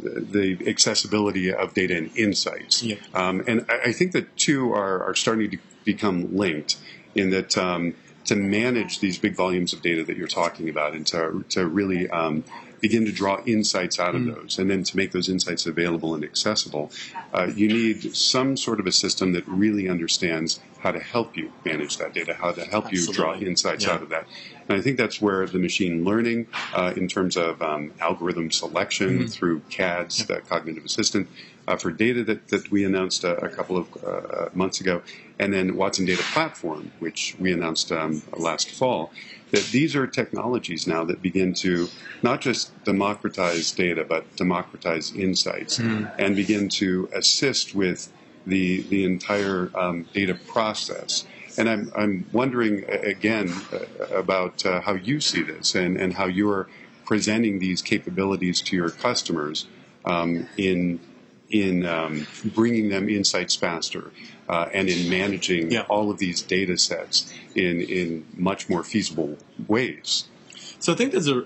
the 0.00 0.58
accessibility 0.66 1.52
of 1.52 1.74
data 1.74 1.96
and 1.96 2.16
insights. 2.16 2.82
Yeah. 2.82 2.96
Um, 3.14 3.42
and 3.46 3.66
I, 3.70 3.92
think 3.92 4.12
the 4.12 4.22
two 4.22 4.72
are, 4.72 5.02
are 5.04 5.14
starting 5.14 5.50
to 5.52 5.58
become 5.84 6.36
linked 6.36 6.76
in 7.14 7.30
that 7.30 7.56
um, 7.56 7.94
to 8.24 8.36
manage 8.36 9.00
these 9.00 9.18
big 9.18 9.34
volumes 9.34 9.72
of 9.72 9.82
data 9.82 10.04
that 10.04 10.16
you're 10.16 10.26
talking 10.28 10.68
about 10.68 10.94
and 10.94 11.06
to, 11.06 11.44
to 11.50 11.66
really 11.66 12.08
um, 12.10 12.44
begin 12.80 13.06
to 13.06 13.12
draw 13.12 13.42
insights 13.46 13.98
out 13.98 14.14
of 14.14 14.20
mm. 14.20 14.34
those 14.34 14.58
and 14.58 14.70
then 14.70 14.82
to 14.82 14.96
make 14.96 15.12
those 15.12 15.28
insights 15.28 15.64
available 15.64 16.14
and 16.14 16.22
accessible, 16.22 16.90
uh, 17.32 17.50
you 17.54 17.66
need 17.66 18.14
some 18.14 18.56
sort 18.56 18.78
of 18.78 18.86
a 18.86 18.92
system 18.92 19.32
that 19.32 19.46
really 19.48 19.88
understands 19.88 20.60
how 20.80 20.90
to 20.90 21.00
help 21.00 21.34
you 21.34 21.50
manage 21.64 21.96
that 21.96 22.12
data, 22.12 22.34
how 22.34 22.52
to 22.52 22.62
help 22.62 22.84
Absolutely. 22.84 23.06
you 23.06 23.12
draw 23.14 23.34
insights 23.36 23.86
yeah. 23.86 23.92
out 23.92 24.02
of 24.02 24.10
that. 24.10 24.26
And 24.68 24.76
I 24.78 24.82
think 24.82 24.98
that's 24.98 25.20
where 25.20 25.46
the 25.46 25.58
machine 25.58 26.04
learning, 26.04 26.46
uh, 26.74 26.92
in 26.94 27.08
terms 27.08 27.38
of 27.38 27.62
um, 27.62 27.92
algorithm 28.00 28.50
selection 28.50 29.18
mm-hmm. 29.20 29.26
through 29.28 29.60
CADS, 29.70 30.26
the 30.26 30.40
cognitive 30.40 30.84
assistant, 30.84 31.28
uh, 31.66 31.76
for 31.76 31.90
data 31.90 32.24
that, 32.24 32.48
that 32.48 32.70
we 32.70 32.84
announced 32.84 33.24
a, 33.24 33.36
a 33.44 33.48
couple 33.48 33.76
of 33.76 34.04
uh, 34.04 34.48
months 34.54 34.80
ago, 34.80 35.02
and 35.38 35.52
then 35.52 35.76
Watson 35.76 36.04
Data 36.04 36.22
Platform, 36.22 36.92
which 36.98 37.36
we 37.38 37.52
announced 37.52 37.90
um, 37.92 38.22
last 38.36 38.70
fall, 38.70 39.12
that 39.50 39.64
these 39.66 39.94
are 39.94 40.06
technologies 40.06 40.86
now 40.86 41.04
that 41.04 41.22
begin 41.22 41.54
to 41.54 41.88
not 42.22 42.40
just 42.40 42.72
democratize 42.84 43.70
data, 43.70 44.04
but 44.04 44.36
democratize 44.36 45.12
insights 45.12 45.78
mm. 45.78 46.10
and 46.18 46.34
begin 46.34 46.68
to 46.68 47.08
assist 47.14 47.74
with 47.74 48.12
the, 48.46 48.82
the 48.82 49.04
entire 49.04 49.70
um, 49.74 50.06
data 50.12 50.34
process. 50.34 51.24
And 51.56 51.68
I'm, 51.68 51.92
I'm 51.96 52.26
wondering 52.32 52.84
again 52.84 53.52
uh, 53.72 54.06
about 54.16 54.66
uh, 54.66 54.80
how 54.80 54.94
you 54.94 55.20
see 55.20 55.42
this 55.42 55.74
and, 55.74 55.96
and 55.96 56.14
how 56.14 56.26
you're 56.26 56.68
presenting 57.04 57.58
these 57.58 57.80
capabilities 57.80 58.60
to 58.62 58.76
your 58.76 58.90
customers 58.90 59.68
um, 60.04 60.48
in 60.56 61.00
in 61.50 61.86
um, 61.86 62.26
bringing 62.44 62.88
them 62.88 63.08
insights 63.08 63.54
faster 63.54 64.10
uh, 64.48 64.68
and 64.72 64.88
in 64.88 65.08
managing 65.08 65.70
yeah. 65.70 65.82
all 65.82 66.10
of 66.10 66.18
these 66.18 66.42
data 66.42 66.76
sets 66.78 67.32
in, 67.54 67.80
in 67.80 68.26
much 68.36 68.68
more 68.68 68.82
feasible 68.82 69.36
ways. 69.68 70.28
So 70.80 70.92
I 70.92 70.96
think 70.96 71.12
there's 71.12 71.28
a. 71.28 71.44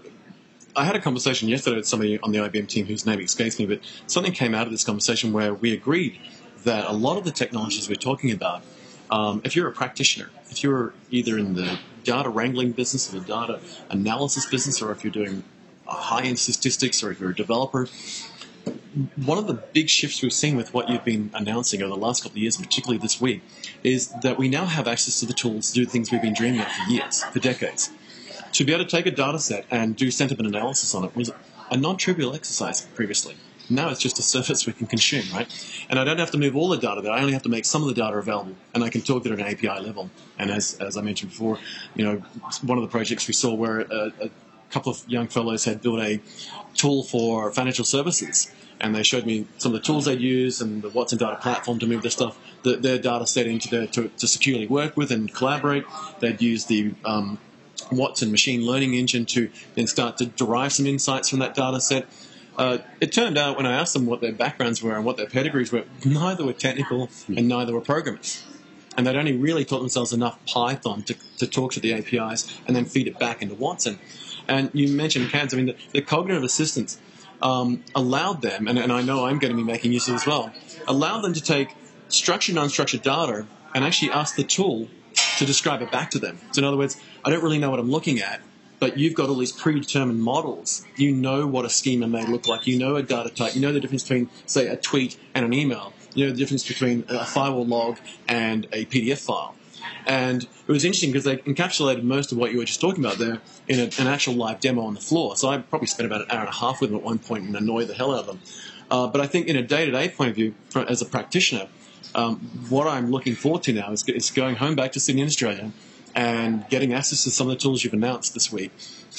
I 0.76 0.84
had 0.84 0.94
a 0.94 1.00
conversation 1.00 1.48
yesterday 1.48 1.76
with 1.76 1.88
somebody 1.88 2.20
on 2.20 2.30
the 2.30 2.38
IBM 2.38 2.68
team 2.68 2.86
whose 2.86 3.04
name 3.04 3.20
escapes 3.20 3.58
me, 3.58 3.66
but 3.66 3.80
something 4.06 4.32
came 4.32 4.54
out 4.54 4.66
of 4.66 4.70
this 4.70 4.84
conversation 4.84 5.32
where 5.32 5.52
we 5.52 5.72
agreed 5.72 6.18
that 6.64 6.86
a 6.86 6.92
lot 6.92 7.16
of 7.16 7.24
the 7.24 7.32
technologies 7.32 7.88
we're 7.88 7.96
talking 7.96 8.30
about, 8.30 8.62
um, 9.10 9.40
if 9.44 9.56
you're 9.56 9.66
a 9.66 9.72
practitioner, 9.72 10.30
if 10.50 10.62
you're 10.62 10.92
either 11.10 11.36
in 11.36 11.54
the 11.54 11.78
data 12.04 12.28
wrangling 12.28 12.72
business 12.72 13.12
or 13.12 13.18
the 13.18 13.26
data 13.26 13.60
analysis 13.90 14.46
business, 14.46 14.80
or 14.80 14.92
if 14.92 15.02
you're 15.02 15.12
doing 15.12 15.42
high 15.86 16.22
end 16.22 16.38
statistics, 16.38 17.02
or 17.02 17.10
if 17.10 17.18
you're 17.18 17.30
a 17.30 17.34
developer, 17.34 17.88
one 19.16 19.38
of 19.38 19.46
the 19.46 19.54
big 19.54 19.88
shifts 19.88 20.22
we've 20.22 20.32
seen 20.32 20.56
with 20.56 20.74
what 20.74 20.88
you've 20.88 21.04
been 21.04 21.30
announcing 21.34 21.82
over 21.82 21.94
the 21.94 22.00
last 22.00 22.22
couple 22.22 22.36
of 22.36 22.42
years, 22.42 22.56
particularly 22.56 22.98
this 22.98 23.20
week, 23.20 23.42
is 23.84 24.08
that 24.22 24.38
we 24.38 24.48
now 24.48 24.64
have 24.64 24.88
access 24.88 25.20
to 25.20 25.26
the 25.26 25.32
tools 25.32 25.68
to 25.68 25.74
do 25.74 25.86
things 25.86 26.10
we've 26.10 26.22
been 26.22 26.34
dreaming 26.34 26.60
of 26.60 26.66
for 26.66 26.90
years, 26.90 27.22
for 27.24 27.38
decades. 27.38 27.90
To 28.52 28.64
be 28.64 28.72
able 28.72 28.84
to 28.84 28.90
take 28.90 29.06
a 29.06 29.10
data 29.10 29.38
set 29.38 29.66
and 29.70 29.94
do 29.94 30.10
sentiment 30.10 30.48
analysis 30.48 30.94
on 30.94 31.04
it 31.04 31.14
was 31.14 31.30
a 31.70 31.76
non-trivial 31.76 32.34
exercise 32.34 32.80
previously. 32.94 33.36
Now 33.70 33.90
it's 33.90 34.00
just 34.00 34.18
a 34.18 34.22
surface 34.22 34.66
we 34.66 34.72
can 34.72 34.86
consume, 34.86 35.26
right? 35.32 35.46
And 35.90 35.98
I 35.98 36.04
don't 36.04 36.18
have 36.18 36.30
to 36.30 36.38
move 36.38 36.56
all 36.56 36.68
the 36.68 36.78
data 36.78 37.02
there. 37.02 37.12
I 37.12 37.20
only 37.20 37.34
have 37.34 37.42
to 37.42 37.50
make 37.50 37.66
some 37.66 37.82
of 37.82 37.88
the 37.88 37.94
data 37.94 38.16
available, 38.16 38.56
and 38.74 38.82
I 38.82 38.88
can 38.88 39.02
talk 39.02 39.24
to 39.24 39.30
it 39.30 39.38
at 39.38 39.46
an 39.46 39.52
API 39.52 39.84
level. 39.84 40.10
And 40.38 40.50
as, 40.50 40.78
as 40.80 40.96
I 40.96 41.02
mentioned 41.02 41.32
before, 41.32 41.58
you 41.94 42.04
know, 42.04 42.16
one 42.62 42.78
of 42.78 42.82
the 42.82 42.88
projects 42.88 43.28
we 43.28 43.34
saw 43.34 43.52
where 43.52 43.80
a, 43.80 43.84
uh, 43.84 44.10
a 44.20 44.24
uh, 44.24 44.28
couple 44.70 44.92
of 44.92 45.08
young 45.08 45.28
fellows 45.28 45.64
had 45.64 45.80
built 45.82 46.00
a 46.00 46.20
tool 46.74 47.02
for 47.02 47.50
financial 47.52 47.84
services, 47.84 48.50
and 48.80 48.94
they 48.94 49.02
showed 49.02 49.26
me 49.26 49.46
some 49.58 49.74
of 49.74 49.80
the 49.80 49.84
tools 49.84 50.04
they'd 50.04 50.20
use 50.20 50.60
and 50.60 50.82
the 50.82 50.88
Watson 50.88 51.18
data 51.18 51.36
platform 51.36 51.78
to 51.80 51.86
move 51.86 52.02
their 52.02 52.10
stuff, 52.10 52.38
the, 52.62 52.76
their 52.76 52.98
data 52.98 53.26
set 53.26 53.46
into 53.46 53.68
there 53.68 53.86
to, 53.88 54.08
to, 54.08 54.26
securely 54.26 54.66
work 54.66 54.96
with 54.96 55.10
and 55.10 55.32
collaborate. 55.32 55.84
They'd 56.20 56.40
use 56.40 56.66
the 56.66 56.94
um, 57.04 57.38
Watson 57.90 58.30
machine 58.30 58.64
learning 58.64 58.94
engine 58.94 59.26
to 59.26 59.50
then 59.74 59.86
start 59.86 60.18
to 60.18 60.26
derive 60.26 60.72
some 60.72 60.86
insights 60.86 61.28
from 61.28 61.40
that 61.40 61.54
data 61.54 61.80
set. 61.80 62.06
Uh, 62.56 62.78
it 63.00 63.12
turned 63.12 63.38
out 63.38 63.56
when 63.56 63.66
I 63.66 63.72
asked 63.72 63.94
them 63.94 64.06
what 64.06 64.20
their 64.20 64.32
backgrounds 64.32 64.82
were 64.82 64.96
and 64.96 65.04
what 65.04 65.16
their 65.16 65.28
pedigrees 65.28 65.70
were, 65.70 65.84
neither 66.04 66.44
were 66.44 66.52
technical 66.52 67.08
and 67.28 67.46
neither 67.46 67.72
were 67.72 67.80
programmers. 67.80 68.44
And 68.96 69.06
they'd 69.06 69.14
only 69.14 69.36
really 69.36 69.64
taught 69.64 69.78
themselves 69.78 70.12
enough 70.12 70.44
Python 70.44 71.02
to, 71.04 71.14
to 71.38 71.46
talk 71.46 71.72
to 71.74 71.80
the 71.80 71.94
APIs 71.94 72.52
and 72.66 72.74
then 72.74 72.84
feed 72.84 73.06
it 73.06 73.16
back 73.16 73.42
into 73.42 73.54
Watson. 73.54 74.00
And 74.48 74.70
you 74.72 74.88
mentioned 74.88 75.30
CADs. 75.30 75.52
I 75.52 75.56
mean, 75.58 75.66
the, 75.66 75.76
the 75.92 76.02
cognitive 76.02 76.42
assistance 76.42 76.98
um, 77.42 77.84
allowed 77.94 78.42
them, 78.42 78.66
and, 78.66 78.78
and 78.78 78.92
I 78.92 79.02
know 79.02 79.26
I'm 79.26 79.38
going 79.38 79.52
to 79.52 79.56
be 79.56 79.62
making 79.62 79.92
use 79.92 80.08
of 80.08 80.14
as 80.14 80.26
well, 80.26 80.52
allowed 80.86 81.20
them 81.20 81.34
to 81.34 81.40
take 81.40 81.74
structured 82.08 82.56
and 82.56 82.68
unstructured 82.68 83.02
data 83.02 83.46
and 83.74 83.84
actually 83.84 84.10
ask 84.10 84.36
the 84.36 84.44
tool 84.44 84.88
to 85.36 85.44
describe 85.44 85.82
it 85.82 85.90
back 85.90 86.10
to 86.12 86.18
them. 86.18 86.38
So 86.52 86.60
in 86.60 86.64
other 86.64 86.76
words, 86.76 86.96
I 87.24 87.30
don't 87.30 87.42
really 87.42 87.58
know 87.58 87.70
what 87.70 87.78
I'm 87.78 87.90
looking 87.90 88.20
at, 88.20 88.40
but 88.80 88.98
you've 88.98 89.14
got 89.14 89.28
all 89.28 89.36
these 89.36 89.52
predetermined 89.52 90.20
models. 90.20 90.84
You 90.96 91.12
know 91.12 91.46
what 91.46 91.64
a 91.64 91.70
schema 91.70 92.06
may 92.06 92.26
look 92.26 92.46
like. 92.46 92.66
You 92.66 92.78
know 92.78 92.96
a 92.96 93.02
data 93.02 93.30
type. 93.30 93.54
You 93.54 93.60
know 93.60 93.72
the 93.72 93.80
difference 93.80 94.02
between, 94.04 94.30
say, 94.46 94.68
a 94.68 94.76
tweet 94.76 95.18
and 95.34 95.44
an 95.44 95.52
email. 95.52 95.92
You 96.14 96.26
know 96.26 96.32
the 96.32 96.38
difference 96.38 96.66
between 96.66 97.04
a 97.08 97.24
firewall 97.24 97.66
log 97.66 97.98
and 98.26 98.66
a 98.72 98.86
PDF 98.86 99.18
file. 99.18 99.54
And 100.06 100.42
it 100.44 100.72
was 100.72 100.84
interesting 100.84 101.12
because 101.12 101.24
they 101.24 101.36
encapsulated 101.38 102.02
most 102.02 102.32
of 102.32 102.38
what 102.38 102.52
you 102.52 102.58
were 102.58 102.64
just 102.64 102.80
talking 102.80 103.04
about 103.04 103.18
there 103.18 103.40
in 103.66 103.78
a, 103.78 103.90
an 104.00 104.06
actual 104.06 104.34
live 104.34 104.60
demo 104.60 104.82
on 104.82 104.94
the 104.94 105.00
floor. 105.00 105.36
So 105.36 105.48
I 105.48 105.58
probably 105.58 105.88
spent 105.88 106.06
about 106.06 106.22
an 106.22 106.30
hour 106.30 106.40
and 106.40 106.48
a 106.48 106.52
half 106.52 106.80
with 106.80 106.90
them 106.90 106.98
at 106.98 107.04
one 107.04 107.18
point 107.18 107.44
and 107.44 107.56
annoyed 107.56 107.88
the 107.88 107.94
hell 107.94 108.12
out 108.14 108.20
of 108.20 108.26
them. 108.26 108.40
Uh, 108.90 109.06
but 109.06 109.20
I 109.20 109.26
think 109.26 109.48
in 109.48 109.56
a 109.56 109.62
day-to-day 109.62 110.08
point 110.10 110.30
of 110.30 110.36
view, 110.36 110.54
as 110.88 111.02
a 111.02 111.04
practitioner, 111.04 111.68
um, 112.14 112.38
what 112.68 112.86
I'm 112.86 113.10
looking 113.10 113.34
forward 113.34 113.62
to 113.64 113.72
now 113.72 113.92
is, 113.92 114.02
is 114.08 114.30
going 114.30 114.56
home 114.56 114.74
back 114.74 114.92
to 114.92 115.00
Sydney, 115.00 115.24
Australia, 115.24 115.72
and 116.14 116.66
getting 116.70 116.94
access 116.94 117.24
to 117.24 117.30
some 117.30 117.48
of 117.48 117.56
the 117.56 117.60
tools 117.60 117.84
you've 117.84 117.92
announced 117.92 118.32
this 118.34 118.50
week. 118.50 118.72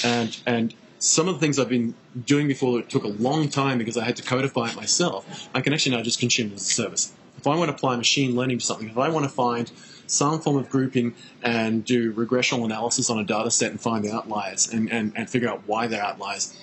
And, 0.04 0.36
and 0.46 0.74
some 0.98 1.28
of 1.28 1.36
the 1.36 1.40
things 1.40 1.60
I've 1.60 1.70
been 1.70 1.94
doing 2.26 2.48
before 2.48 2.78
that 2.78 2.90
took 2.90 3.04
a 3.04 3.10
long 3.10 3.50
time 3.50 3.78
because 3.78 3.96
I 3.96 4.06
had 4.06 4.16
to 4.18 4.24
codify 4.24 4.70
it 4.70 4.76
myself, 4.76 5.50
I 5.54 5.62
can 5.62 5.72
actually 5.72 5.96
now 5.96 6.02
just 6.02 6.20
consume 6.20 6.52
it 6.52 6.56
as 6.56 6.62
a 6.62 6.74
service. 6.74 7.14
If 7.38 7.48
I 7.48 7.56
want 7.56 7.70
to 7.70 7.76
apply 7.76 7.96
machine 7.96 8.36
learning 8.36 8.58
to 8.58 8.66
something, 8.66 8.90
if 8.90 8.98
I 8.98 9.10
want 9.10 9.24
to 9.24 9.30
find 9.30 9.72
some 10.10 10.42
form 10.42 10.58
of 10.58 10.70
grouping 10.70 11.14
and 11.42 11.86
do 11.86 12.14
regressional 12.14 12.66
analysis 12.66 13.10
on 13.10 13.20
a 13.20 13.24
data 13.24 13.52
set 13.52 13.72
and 13.72 13.80
find 13.80 14.04
the 14.04 14.12
outliers 14.12 14.68
and, 14.72 14.92
and, 14.92 15.14
and 15.16 15.30
figure 15.30 15.48
out 15.48 15.64
why 15.66 15.88
they're 15.88 16.04
outliers, 16.04 16.58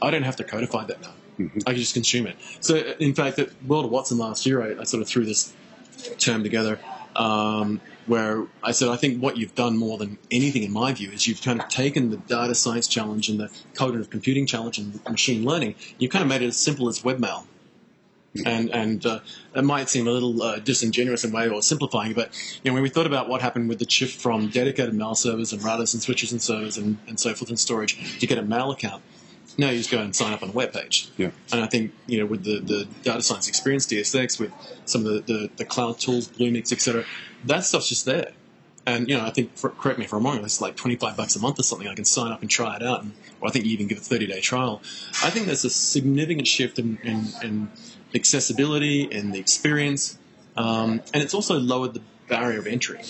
I 0.00 0.10
don't 0.10 0.22
have 0.22 0.36
to 0.36 0.44
codify 0.44 0.84
that 0.84 1.00
now. 1.00 1.12
Mm-hmm. 1.38 1.58
I 1.66 1.70
can 1.70 1.76
just 1.76 1.94
consume 1.94 2.26
it. 2.26 2.36
So, 2.60 2.76
in 2.76 3.14
fact, 3.14 3.38
at 3.38 3.50
World 3.64 3.86
of 3.86 3.90
Watson 3.90 4.18
last 4.18 4.44
year, 4.46 4.62
I, 4.62 4.82
I 4.82 4.84
sort 4.84 5.02
of 5.02 5.08
threw 5.08 5.24
this 5.24 5.52
term 6.18 6.42
together 6.42 6.78
um, 7.16 7.80
where 8.06 8.46
I 8.62 8.72
said, 8.72 8.88
I 8.88 8.96
think 8.96 9.22
what 9.22 9.36
you've 9.36 9.54
done 9.54 9.76
more 9.76 9.98
than 9.98 10.18
anything, 10.30 10.62
in 10.62 10.72
my 10.72 10.92
view, 10.92 11.10
is 11.10 11.26
you've 11.26 11.42
kind 11.42 11.60
of 11.60 11.68
taken 11.68 12.10
the 12.10 12.16
data 12.16 12.54
science 12.54 12.86
challenge 12.86 13.28
and 13.28 13.40
the 13.40 13.50
cognitive 13.74 14.10
computing 14.10 14.46
challenge 14.46 14.78
and 14.78 15.02
machine 15.04 15.44
learning, 15.44 15.74
you've 15.98 16.10
kind 16.10 16.22
of 16.22 16.28
made 16.28 16.42
it 16.42 16.48
as 16.48 16.56
simple 16.56 16.88
as 16.88 17.00
webmail. 17.00 17.44
And 18.46 18.70
and 18.70 19.04
uh, 19.04 19.20
it 19.56 19.64
might 19.64 19.88
seem 19.88 20.06
a 20.06 20.12
little 20.12 20.40
uh, 20.40 20.60
disingenuous 20.60 21.24
in 21.24 21.32
a 21.32 21.34
way 21.34 21.48
or 21.48 21.62
simplifying, 21.62 22.12
but 22.12 22.30
you 22.62 22.70
know 22.70 22.74
when 22.74 22.82
we 22.84 22.88
thought 22.88 23.06
about 23.06 23.28
what 23.28 23.42
happened 23.42 23.68
with 23.68 23.80
the 23.80 23.90
shift 23.90 24.20
from 24.20 24.50
dedicated 24.50 24.94
mail 24.94 25.16
servers 25.16 25.52
and 25.52 25.60
routers 25.62 25.94
and 25.94 26.02
switches 26.02 26.30
and 26.30 26.40
servers 26.40 26.76
and, 26.76 26.98
and 27.08 27.18
so 27.18 27.34
forth 27.34 27.48
and 27.48 27.58
storage 27.58 28.20
to 28.20 28.26
get 28.28 28.38
a 28.38 28.42
mail 28.42 28.70
account, 28.70 29.02
now 29.58 29.70
you 29.70 29.78
just 29.78 29.90
go 29.90 29.98
and 29.98 30.14
sign 30.14 30.32
up 30.32 30.42
on 30.42 30.50
a 30.50 30.52
web 30.52 30.72
page. 30.72 31.08
Yeah. 31.16 31.30
And 31.52 31.62
I 31.62 31.66
think, 31.66 31.92
you 32.06 32.20
know, 32.20 32.26
with 32.26 32.44
the, 32.44 32.60
the 32.60 32.88
data 33.02 33.22
science 33.22 33.48
experience, 33.48 33.86
DSX, 33.86 34.40
with 34.40 34.52
some 34.84 35.06
of 35.06 35.26
the, 35.26 35.32
the, 35.32 35.50
the 35.56 35.64
cloud 35.64 35.98
tools, 35.98 36.28
Bluemix, 36.28 36.72
etc., 36.72 37.04
that 37.44 37.64
stuff's 37.64 37.88
just 37.88 38.04
there. 38.04 38.32
And, 38.86 39.08
you 39.08 39.16
know, 39.16 39.24
I 39.24 39.30
think, 39.30 39.56
for, 39.56 39.70
correct 39.70 39.98
me 39.98 40.06
if 40.06 40.14
I'm 40.14 40.24
wrong, 40.24 40.42
it's 40.42 40.60
like 40.60 40.76
25 40.76 41.16
bucks 41.16 41.36
a 41.36 41.40
month 41.40 41.58
or 41.58 41.62
something. 41.62 41.86
I 41.86 41.94
can 41.94 42.04
sign 42.04 42.32
up 42.32 42.40
and 42.40 42.50
try 42.50 42.76
it 42.76 42.82
out. 42.82 43.02
And, 43.02 43.12
or 43.40 43.48
I 43.48 43.50
think 43.50 43.66
you 43.66 43.72
even 43.72 43.86
give 43.86 43.98
a 43.98 44.00
30 44.00 44.26
day 44.26 44.40
trial. 44.40 44.80
I 45.22 45.30
think 45.30 45.46
there's 45.46 45.64
a 45.64 45.70
significant 45.70 46.48
shift 46.48 46.78
in, 46.78 46.98
in, 47.02 47.26
in 47.42 47.70
accessibility 48.14 49.10
and 49.10 49.32
the 49.32 49.38
experience. 49.38 50.18
Um, 50.56 51.02
and 51.14 51.22
it's 51.22 51.34
also 51.34 51.58
lowered 51.58 51.94
the 51.94 52.02
barrier 52.28 52.58
of 52.58 52.66
entry. 52.66 53.00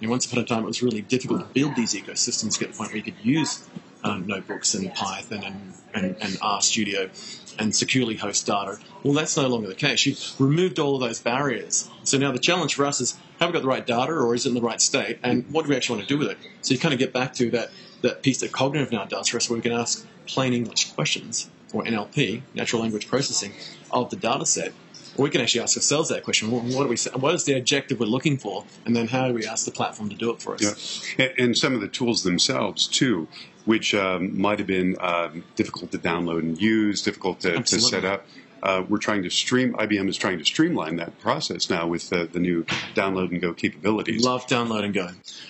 You 0.00 0.06
know, 0.06 0.10
once 0.12 0.26
upon 0.26 0.38
a 0.42 0.44
time, 0.44 0.62
it 0.62 0.66
was 0.66 0.82
really 0.82 1.02
difficult 1.02 1.40
to 1.40 1.46
build 1.46 1.76
these 1.76 1.94
ecosystems 1.94 2.54
to 2.54 2.60
get 2.60 2.66
to 2.66 2.72
the 2.72 2.78
point 2.78 2.90
where 2.90 2.96
you 2.96 3.02
could 3.02 3.22
use 3.22 3.68
um, 4.02 4.26
notebooks 4.26 4.74
and 4.74 4.92
Python 4.94 5.44
and, 5.44 5.74
and, 5.92 6.04
and 6.20 6.32
RStudio 6.40 7.10
and 7.58 7.76
securely 7.76 8.16
host 8.16 8.46
data. 8.46 8.78
Well, 9.02 9.12
that's 9.12 9.36
no 9.36 9.46
longer 9.48 9.68
the 9.68 9.74
case. 9.74 10.06
You've 10.06 10.40
removed 10.40 10.78
all 10.78 10.94
of 10.94 11.00
those 11.00 11.20
barriers. 11.20 11.90
So 12.04 12.16
now 12.16 12.32
the 12.32 12.38
challenge 12.38 12.74
for 12.74 12.86
us 12.86 13.00
is 13.00 13.18
have 13.38 13.50
we 13.50 13.52
got 13.52 13.62
the 13.62 13.68
right 13.68 13.86
data 13.86 14.12
or 14.12 14.34
is 14.34 14.46
it 14.46 14.50
in 14.50 14.54
the 14.54 14.62
right 14.62 14.80
state? 14.80 15.18
And 15.22 15.44
what 15.50 15.64
do 15.64 15.70
we 15.70 15.76
actually 15.76 15.98
want 15.98 16.08
to 16.08 16.14
do 16.14 16.18
with 16.18 16.28
it? 16.28 16.38
So 16.62 16.72
you 16.72 16.80
kind 16.80 16.94
of 16.94 16.98
get 16.98 17.12
back 17.12 17.34
to 17.34 17.50
that, 17.50 17.70
that 18.00 18.22
piece 18.22 18.40
that 18.40 18.52
Cognitive 18.52 18.90
now 18.90 19.04
does 19.04 19.28
for 19.28 19.36
us 19.36 19.50
where 19.50 19.56
we 19.56 19.62
can 19.62 19.72
ask 19.72 20.06
plain 20.26 20.54
English 20.54 20.92
questions 20.92 21.50
or 21.72 21.84
NLP, 21.84 22.42
natural 22.54 22.82
language 22.82 23.08
processing, 23.08 23.52
of 23.90 24.10
the 24.10 24.16
data 24.16 24.46
set 24.46 24.72
we 25.16 25.30
can 25.30 25.40
actually 25.40 25.60
ask 25.60 25.76
ourselves 25.76 26.08
that 26.08 26.24
question: 26.24 26.50
what, 26.50 26.64
what, 26.64 26.88
we? 26.88 26.96
What 27.18 27.34
is 27.34 27.44
the 27.44 27.54
objective 27.54 28.00
we're 28.00 28.06
looking 28.06 28.38
for, 28.38 28.64
and 28.84 28.94
then 28.94 29.08
how 29.08 29.28
do 29.28 29.34
we 29.34 29.46
ask 29.46 29.64
the 29.64 29.70
platform 29.70 30.08
to 30.08 30.16
do 30.16 30.30
it 30.30 30.40
for 30.40 30.54
us? 30.54 31.04
Yeah. 31.18 31.28
And 31.38 31.56
some 31.56 31.74
of 31.74 31.80
the 31.80 31.88
tools 31.88 32.22
themselves 32.22 32.86
too, 32.86 33.28
which 33.64 33.94
um, 33.94 34.40
might 34.40 34.58
have 34.58 34.68
been 34.68 34.96
um, 35.00 35.44
difficult 35.56 35.92
to 35.92 35.98
download 35.98 36.40
and 36.40 36.60
use, 36.60 37.02
difficult 37.02 37.40
to, 37.40 37.62
to 37.62 37.80
set 37.80 38.04
up. 38.04 38.26
Uh, 38.62 38.84
we're 38.88 38.98
trying 38.98 39.22
to 39.22 39.30
stream. 39.30 39.72
IBM 39.74 40.08
is 40.08 40.18
trying 40.18 40.38
to 40.38 40.44
streamline 40.44 40.96
that 40.96 41.18
process 41.18 41.70
now 41.70 41.86
with 41.86 42.10
the, 42.10 42.28
the 42.30 42.38
new 42.38 42.64
download 42.94 43.30
and 43.30 43.40
go 43.40 43.54
capabilities. 43.54 44.22
Love 44.22 44.46
download 44.46 44.84
and 44.84 44.92
go. 44.92 45.08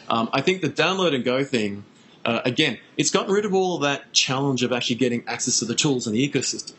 Um, 0.08 0.30
I 0.32 0.40
think 0.40 0.60
the 0.60 0.70
download 0.70 1.12
and 1.12 1.24
go 1.24 1.42
thing, 1.42 1.84
uh, 2.24 2.40
again, 2.44 2.78
it's 2.96 3.10
gotten 3.10 3.32
rid 3.32 3.44
of 3.44 3.54
all 3.54 3.78
that 3.78 4.12
challenge 4.12 4.62
of 4.62 4.72
actually 4.72 4.96
getting 4.96 5.24
access 5.26 5.58
to 5.60 5.64
the 5.64 5.74
tools 5.74 6.06
and 6.06 6.14
the 6.14 6.28
ecosystem. 6.28 6.74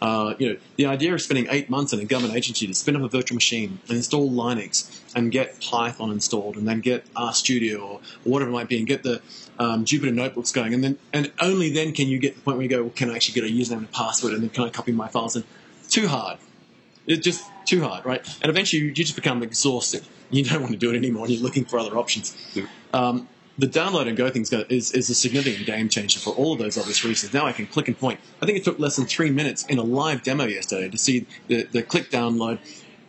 Uh, 0.00 0.34
you 0.38 0.48
know, 0.48 0.58
the 0.76 0.86
idea 0.86 1.12
of 1.12 1.20
spending 1.20 1.48
eight 1.50 1.68
months 1.68 1.92
in 1.92 1.98
a 1.98 2.04
government 2.04 2.36
agency 2.36 2.68
to 2.68 2.74
spin 2.74 2.94
up 2.94 3.02
a 3.02 3.08
virtual 3.08 3.34
machine 3.34 3.80
and 3.88 3.96
install 3.96 4.30
Linux 4.30 5.02
and 5.16 5.32
get 5.32 5.60
Python 5.60 6.12
installed 6.12 6.56
and 6.56 6.68
then 6.68 6.80
get 6.80 7.12
RStudio 7.14 7.82
or, 7.82 8.00
whatever 8.22 8.50
it 8.50 8.52
might 8.52 8.68
be 8.68 8.78
and 8.78 8.86
get 8.86 9.02
the 9.02 9.20
um, 9.58 9.84
Jupyter 9.84 10.14
notebooks 10.14 10.52
going 10.52 10.72
and 10.72 10.84
then 10.84 10.98
and 11.12 11.32
only 11.40 11.72
then 11.72 11.92
can 11.92 12.06
you 12.06 12.20
get 12.20 12.34
to 12.34 12.38
the 12.38 12.44
point 12.44 12.58
where 12.58 12.62
you 12.62 12.70
go, 12.70 12.82
well, 12.82 12.92
can 12.94 13.10
I 13.10 13.16
actually 13.16 13.40
get 13.40 13.50
a 13.50 13.52
username 13.52 13.78
and 13.78 13.84
a 13.86 13.88
password 13.88 14.34
and 14.34 14.42
then 14.42 14.50
can 14.50 14.64
I 14.64 14.68
copy 14.68 14.92
my 14.92 15.08
files 15.08 15.34
in? 15.34 15.42
Too 15.88 16.06
hard. 16.06 16.38
It's 17.06 17.24
just 17.24 17.44
too 17.64 17.82
hard, 17.82 18.04
right? 18.04 18.24
And 18.40 18.50
eventually 18.50 18.82
you 18.82 18.92
just 18.92 19.16
become 19.16 19.42
exhausted. 19.42 20.04
You 20.30 20.44
don't 20.44 20.60
want 20.60 20.72
to 20.72 20.78
do 20.78 20.92
it 20.92 20.96
anymore 20.96 21.24
and 21.24 21.34
you're 21.34 21.42
looking 21.42 21.64
for 21.64 21.78
other 21.80 21.98
options. 21.98 22.36
Um, 22.92 23.28
the 23.58 23.66
download 23.66 24.06
and 24.06 24.16
go 24.16 24.30
thing 24.30 24.46
is, 24.68 24.92
is 24.92 25.10
a 25.10 25.14
significant 25.14 25.66
game 25.66 25.88
changer 25.88 26.20
for 26.20 26.30
all 26.30 26.52
of 26.52 26.60
those 26.60 26.78
obvious 26.78 27.04
reasons. 27.04 27.34
Now 27.34 27.46
I 27.46 27.52
can 27.52 27.66
click 27.66 27.88
and 27.88 27.98
point. 27.98 28.20
I 28.40 28.46
think 28.46 28.56
it 28.56 28.64
took 28.64 28.78
less 28.78 28.96
than 28.96 29.06
three 29.06 29.30
minutes 29.30 29.66
in 29.66 29.78
a 29.78 29.82
live 29.82 30.22
demo 30.22 30.44
yesterday 30.44 30.88
to 30.88 30.96
see 30.96 31.26
the, 31.48 31.64
the 31.64 31.82
click 31.82 32.10
download, 32.10 32.60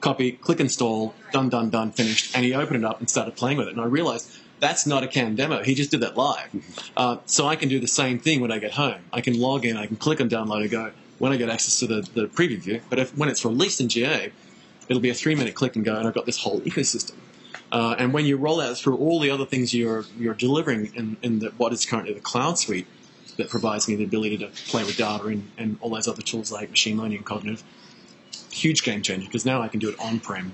copy, 0.02 0.32
click 0.32 0.60
install, 0.60 1.14
done, 1.32 1.50
done, 1.50 1.70
done, 1.70 1.92
finished, 1.92 2.36
and 2.36 2.44
he 2.44 2.56
opened 2.56 2.84
it 2.84 2.86
up 2.86 3.00
and 3.00 3.10
started 3.10 3.36
playing 3.36 3.60
with 3.60 3.68
it. 3.68 3.74
And 3.74 3.82
I 3.82 3.86
realized 3.86 4.36
that's 4.60 4.88
not 4.88 5.04
a 5.04 5.08
CAN 5.08 5.36
demo. 5.36 5.64
He 5.64 5.76
just 5.76 5.92
did 5.92 6.02
that 6.02 6.18
live. 6.18 6.50
Uh, 6.98 7.18
so 7.26 7.48
I 7.48 7.56
can 7.56 7.70
do 7.70 7.80
the 7.80 7.88
same 7.88 8.18
thing 8.18 8.42
when 8.42 8.52
I 8.52 8.58
get 8.58 8.72
home. 8.72 9.02
I 9.14 9.22
can 9.22 9.40
log 9.40 9.66
in, 9.66 9.78
I 9.78 9.86
can 9.86 9.98
click 9.98 10.20
on 10.20 10.30
download 10.30 10.62
and 10.62 10.72
go 10.72 10.92
when 11.20 11.32
I 11.32 11.38
get 11.38 11.50
access 11.50 11.80
to 11.80 11.88
the, 11.88 12.02
the 12.02 12.28
preview 12.28 12.58
view. 12.58 12.82
But 12.90 12.98
if, 12.98 13.16
when 13.16 13.30
it's 13.30 13.46
released 13.46 13.82
in 13.82 13.88
GA, 13.88 14.32
it'll 14.88 15.02
be 15.02 15.12
a 15.12 15.14
three 15.14 15.36
minute 15.36 15.54
click 15.54 15.76
and 15.76 15.86
go, 15.86 15.96
and 15.96 16.08
I've 16.08 16.16
got 16.16 16.26
this 16.26 16.40
whole 16.40 16.60
ecosystem. 16.62 17.14
Uh, 17.72 17.96
and 18.00 18.14
when 18.14 18.26
you 18.26 18.36
roll 18.36 18.60
out 18.60 18.78
through 18.78 18.98
all 18.98 19.20
the 19.20 19.30
other 19.30 19.46
things 19.46 19.74
you're 19.74 20.06
you're 20.18 20.34
delivering 20.34 20.92
in, 20.96 21.18
in 21.22 21.40
the, 21.40 21.50
what 21.58 21.72
is 21.72 21.86
currently 21.86 22.14
the 22.14 22.20
cloud 22.20 22.58
suite 22.58 22.88
that 23.38 23.50
provides 23.50 23.88
me 23.88 23.96
the 23.96 24.04
ability 24.04 24.38
to 24.38 24.48
play 24.68 24.84
with 24.84 24.98
data 24.98 25.26
and, 25.26 25.50
and 25.58 25.78
all 25.82 25.90
those 25.90 26.08
other 26.08 26.22
tools 26.22 26.52
like 26.52 26.70
machine 26.70 26.98
learning 26.98 27.18
and 27.18 27.26
cognitive, 27.26 27.64
huge 28.52 28.84
game 28.84 29.02
changer 29.02 29.26
because 29.26 29.46
now 29.46 29.62
I 29.62 29.68
can 29.68 29.80
do 29.80 29.90
it 29.90 30.00
on 30.00 30.20
prem 30.20 30.54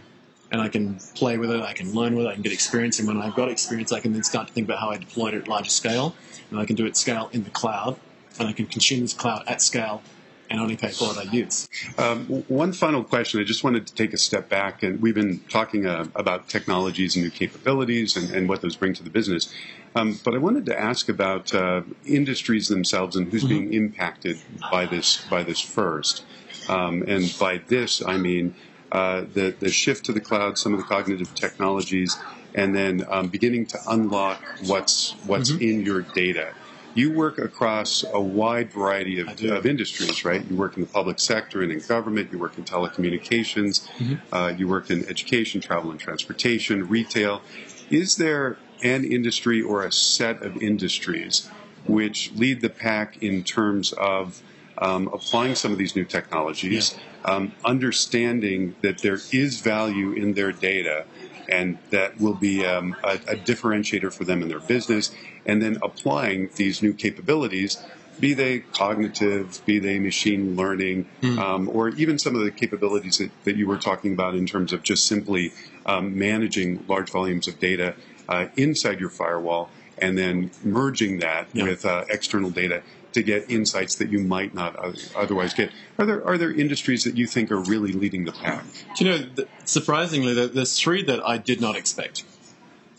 and 0.51 0.61
I 0.61 0.69
can 0.69 0.99
play 1.15 1.37
with 1.37 1.51
it, 1.51 1.61
I 1.61 1.73
can 1.73 1.93
learn 1.93 2.15
with 2.15 2.25
it, 2.25 2.29
I 2.29 2.33
can 2.33 2.43
get 2.43 2.53
experience, 2.53 2.99
and 2.99 3.07
when 3.07 3.19
I've 3.19 3.35
got 3.35 3.49
experience, 3.49 3.91
I 3.91 3.99
can 3.99 4.13
then 4.13 4.23
start 4.23 4.47
to 4.47 4.53
think 4.53 4.67
about 4.67 4.79
how 4.79 4.89
I 4.91 4.97
deploy 4.97 5.29
it 5.29 5.33
at 5.33 5.47
larger 5.47 5.71
scale, 5.71 6.15
and 6.51 6.59
I 6.59 6.65
can 6.65 6.75
do 6.75 6.85
it 6.85 6.95
scale 6.95 7.29
in 7.33 7.43
the 7.43 7.49
cloud, 7.49 7.97
and 8.39 8.47
I 8.47 8.53
can 8.53 8.67
consume 8.67 9.01
this 9.01 9.13
cloud 9.13 9.43
at 9.47 9.61
scale 9.61 10.03
and 10.49 10.59
only 10.59 10.75
pay 10.77 10.89
for 10.89 11.07
what 11.07 11.17
I 11.17 11.23
use. 11.23 11.67
Um, 11.97 12.25
one 12.47 12.73
final 12.73 13.03
question. 13.03 13.39
I 13.39 13.43
just 13.43 13.63
wanted 13.63 13.87
to 13.87 13.95
take 13.95 14.13
a 14.13 14.17
step 14.17 14.49
back, 14.49 14.83
and 14.83 15.01
we've 15.01 15.15
been 15.15 15.39
talking 15.49 15.85
uh, 15.85 16.05
about 16.15 16.47
technologies 16.47 17.15
and 17.15 17.23
new 17.23 17.31
capabilities 17.31 18.15
and, 18.15 18.31
and, 18.31 18.47
what 18.47 18.61
those 18.61 18.75
bring 18.75 18.93
to 18.93 19.03
the 19.03 19.09
business. 19.09 19.53
Um, 19.95 20.19
but 20.23 20.35
I 20.35 20.37
wanted 20.37 20.65
to 20.67 20.79
ask 20.79 21.09
about 21.09 21.53
uh, 21.53 21.81
industries 22.05 22.67
themselves 22.67 23.15
and 23.15 23.31
who's 23.31 23.43
mm-hmm. 23.43 23.69
being 23.69 23.73
impacted 23.73 24.39
by 24.71 24.85
this 24.85 25.25
by 25.29 25.43
this 25.43 25.59
first. 25.59 26.25
Um, 26.67 27.03
and 27.07 27.33
by 27.39 27.61
this, 27.67 28.03
I 28.05 28.17
mean 28.17 28.55
uh, 28.91 29.21
the 29.33 29.55
the 29.59 29.69
shift 29.69 30.05
to 30.05 30.13
the 30.13 30.19
cloud, 30.21 30.57
some 30.57 30.73
of 30.73 30.79
the 30.79 30.85
cognitive 30.85 31.33
technologies, 31.33 32.17
and 32.53 32.75
then 32.75 33.05
um, 33.09 33.27
beginning 33.27 33.65
to 33.67 33.79
unlock 33.87 34.41
what's 34.65 35.13
what's 35.25 35.51
mm-hmm. 35.51 35.63
in 35.63 35.81
your 35.81 36.01
data. 36.01 36.53
You 36.95 37.11
work 37.11 37.37
across 37.37 38.03
a 38.13 38.19
wide 38.19 38.71
variety 38.71 39.19
of, 39.19 39.27
of 39.43 39.65
industries, 39.65 40.25
right? 40.25 40.43
You 40.49 40.55
work 40.55 40.77
in 40.77 40.81
the 40.81 40.89
public 40.89 41.19
sector 41.19 41.61
and 41.61 41.71
in 41.71 41.79
government. 41.79 42.31
You 42.31 42.39
work 42.39 42.57
in 42.57 42.63
telecommunications. 42.63 43.87
Mm-hmm. 43.97 44.33
Uh, 44.33 44.47
you 44.57 44.67
work 44.67 44.89
in 44.89 45.07
education, 45.07 45.61
travel 45.61 45.91
and 45.91 45.99
transportation, 45.99 46.87
retail. 46.87 47.41
Is 47.89 48.15
there 48.15 48.57
an 48.81 49.03
industry 49.03 49.61
or 49.61 49.85
a 49.85 49.91
set 49.91 50.41
of 50.41 50.61
industries 50.63 51.49
which 51.85 52.31
lead 52.33 52.61
the 52.61 52.69
pack 52.69 53.21
in 53.21 53.43
terms 53.43 53.91
of 53.93 54.41
um, 54.77 55.07
applying 55.13 55.55
some 55.55 55.71
of 55.71 55.77
these 55.77 55.95
new 55.95 56.05
technologies, 56.05 56.97
um, 57.25 57.53
understanding 57.63 58.75
that 58.81 58.99
there 58.99 59.19
is 59.31 59.61
value 59.61 60.11
in 60.11 60.33
their 60.33 60.51
data, 60.51 61.05
and 61.49 61.77
that 61.91 62.19
will 62.19 62.33
be 62.33 62.65
um, 62.65 62.95
a, 63.03 63.13
a 63.27 63.35
differentiator 63.35 64.13
for 64.13 64.23
them 64.23 64.41
in 64.41 64.47
their 64.47 64.59
business, 64.59 65.13
and 65.45 65.61
then 65.61 65.77
applying 65.83 66.49
these 66.55 66.81
new 66.81 66.93
capabilities, 66.93 67.83
be 68.19 68.33
they 68.33 68.59
cognitive, 68.59 69.61
be 69.65 69.77
they 69.79 69.99
machine 69.99 70.55
learning, 70.55 71.05
um, 71.39 71.69
or 71.69 71.89
even 71.89 72.17
some 72.17 72.35
of 72.35 72.43
the 72.43 72.51
capabilities 72.51 73.17
that, 73.17 73.31
that 73.43 73.55
you 73.57 73.67
were 73.67 73.77
talking 73.77 74.13
about 74.13 74.35
in 74.35 74.45
terms 74.45 74.71
of 74.73 74.83
just 74.83 75.05
simply 75.05 75.51
um, 75.85 76.17
managing 76.17 76.83
large 76.87 77.09
volumes 77.09 77.47
of 77.47 77.59
data 77.59 77.95
uh, 78.29 78.47
inside 78.55 78.99
your 78.99 79.09
firewall, 79.09 79.69
and 79.97 80.17
then 80.17 80.51
merging 80.63 81.19
that 81.19 81.47
Yeah. 81.53 81.63
with 81.65 81.85
uh, 81.85 82.05
external 82.09 82.49
data 82.49 82.81
to 83.13 83.23
get 83.23 83.49
insights 83.49 83.95
that 83.95 84.09
you 84.09 84.19
might 84.19 84.53
not 84.53 84.75
otherwise 85.15 85.53
get. 85.53 85.71
Are 85.97 86.05
there 86.05 86.25
are 86.27 86.37
there 86.37 86.51
industries 86.51 87.03
that 87.05 87.15
you 87.17 87.27
think 87.27 87.49
are 87.51 87.59
really 87.59 87.93
leading 87.93 88.25
the 88.25 88.33
pack? 88.33 88.65
Do 88.97 89.05
you 89.05 89.11
know, 89.11 89.17
th- 89.35 89.47
surprisingly, 89.63 90.33
there- 90.33 90.47
there's 90.47 90.77
three 90.77 91.01
that 91.03 91.25
I 91.25 91.37
did 91.37 91.61
not 91.61 91.75
expect. 91.77 92.23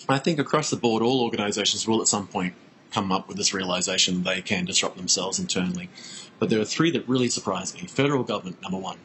I 0.09 0.19
think 0.19 0.39
across 0.39 0.71
the 0.71 0.77
board, 0.77 1.03
all 1.03 1.21
organizations 1.23 1.87
will 1.87 2.01
at 2.01 2.09
some 2.09 2.27
point 2.29 2.55
come 2.93 3.13
up 3.13 3.29
with 3.29 3.37
this 3.37 3.53
realization 3.53 4.23
they 4.23 4.41
can 4.41 4.65
disrupt 4.65 4.97
themselves 4.97 5.39
internally. 5.39 5.91
But 6.39 6.49
there 6.49 6.61
are 6.61 6.65
three 6.65 6.91
that 6.93 7.07
really 7.09 7.29
surprised 7.29 7.75
me. 7.75 7.87
Federal 7.89 8.23
government, 8.23 8.63
number 8.63 8.79
one. 8.79 8.99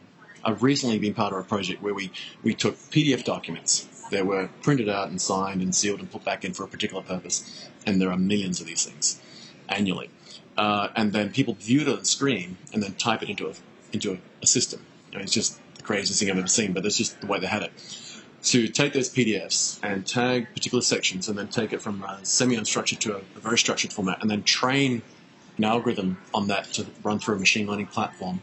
I've 0.44 0.62
recently 0.62 0.98
been 0.98 1.12
part 1.14 1.32
of 1.32 1.38
a 1.40 1.42
project 1.42 1.82
where 1.82 1.94
we, 1.94 2.10
we 2.42 2.54
took 2.54 2.76
PDF 2.90 3.22
documents 3.24 3.86
that 4.12 4.26
were 4.26 4.48
printed 4.62 4.88
out 4.88 5.08
and 5.08 5.20
signed 5.20 5.60
and 5.60 5.74
sealed 5.74 6.00
and 6.00 6.10
put 6.10 6.24
back 6.24 6.44
in 6.44 6.54
for 6.54 6.64
a 6.64 6.68
particular 6.68 7.02
purpose. 7.02 7.68
And 7.84 8.00
there 8.00 8.10
are 8.10 8.16
millions 8.16 8.60
of 8.60 8.66
these 8.66 8.84
things 8.84 9.20
annually. 9.68 10.10
Uh, 10.56 10.88
and 10.94 11.12
then 11.12 11.32
people 11.32 11.54
view 11.54 11.80
it 11.80 11.88
on 11.88 11.98
the 11.98 12.04
screen 12.04 12.58
and 12.72 12.82
then 12.82 12.94
type 12.94 13.22
it 13.22 13.28
into 13.28 13.48
a, 13.48 13.54
into 13.92 14.12
a, 14.12 14.18
a 14.42 14.46
system. 14.46 14.84
You 15.10 15.18
know, 15.18 15.24
it's 15.24 15.32
just 15.32 15.58
the 15.74 15.82
craziest 15.82 16.20
thing 16.20 16.30
I've 16.30 16.38
ever 16.38 16.46
seen, 16.46 16.72
but 16.72 16.82
that's 16.82 16.96
just 16.96 17.20
the 17.20 17.26
way 17.26 17.40
they 17.40 17.46
had 17.46 17.62
it 17.62 17.72
to 18.44 18.66
take 18.66 18.92
those 18.92 19.08
PDFs 19.08 19.78
and 19.82 20.06
tag 20.06 20.48
particular 20.52 20.82
sections 20.82 21.28
and 21.28 21.38
then 21.38 21.48
take 21.48 21.72
it 21.72 21.80
from 21.80 22.02
a 22.02 22.24
semi-unstructured 22.24 22.98
to 22.98 23.16
a, 23.16 23.18
a 23.18 23.40
very 23.40 23.56
structured 23.56 23.92
format 23.92 24.20
and 24.20 24.30
then 24.30 24.42
train 24.42 25.02
an 25.58 25.64
algorithm 25.64 26.18
on 26.34 26.48
that 26.48 26.64
to 26.64 26.86
run 27.04 27.18
through 27.18 27.36
a 27.36 27.38
machine 27.38 27.66
learning 27.66 27.86
platform 27.86 28.40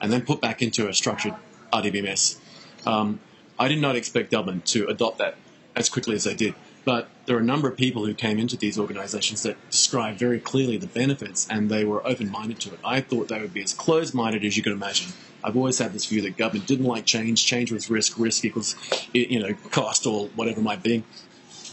and 0.00 0.10
then 0.10 0.22
put 0.22 0.40
back 0.40 0.62
into 0.62 0.88
a 0.88 0.94
structured 0.94 1.34
RDBMS. 1.72 2.38
Um, 2.86 3.20
I 3.62 3.68
did 3.68 3.80
not 3.80 3.94
expect 3.94 4.32
government 4.32 4.66
to 4.74 4.88
adopt 4.88 5.18
that 5.18 5.36
as 5.76 5.88
quickly 5.88 6.16
as 6.16 6.24
they 6.24 6.34
did. 6.34 6.56
But 6.84 7.08
there 7.26 7.36
are 7.36 7.40
a 7.40 7.44
number 7.44 7.68
of 7.68 7.76
people 7.76 8.04
who 8.06 8.12
came 8.12 8.40
into 8.40 8.56
these 8.56 8.76
organizations 8.76 9.44
that 9.44 9.56
described 9.70 10.18
very 10.18 10.40
clearly 10.40 10.78
the 10.78 10.88
benefits 10.88 11.46
and 11.48 11.70
they 11.70 11.84
were 11.84 12.04
open 12.04 12.28
minded 12.28 12.58
to 12.62 12.72
it. 12.74 12.80
I 12.84 13.00
thought 13.00 13.28
they 13.28 13.40
would 13.40 13.54
be 13.54 13.62
as 13.62 13.72
closed 13.72 14.14
minded 14.14 14.44
as 14.44 14.56
you 14.56 14.64
could 14.64 14.72
imagine. 14.72 15.12
I've 15.44 15.56
always 15.56 15.78
had 15.78 15.92
this 15.92 16.06
view 16.06 16.22
that 16.22 16.36
government 16.36 16.66
didn't 16.66 16.86
like 16.86 17.06
change. 17.06 17.46
Change 17.46 17.70
was 17.70 17.88
risk. 17.88 18.18
Risk 18.18 18.44
equals, 18.44 18.74
you 19.12 19.38
know, 19.38 19.54
cost 19.70 20.08
or 20.08 20.26
whatever 20.34 20.58
it 20.58 20.64
might 20.64 20.82
be. 20.82 21.04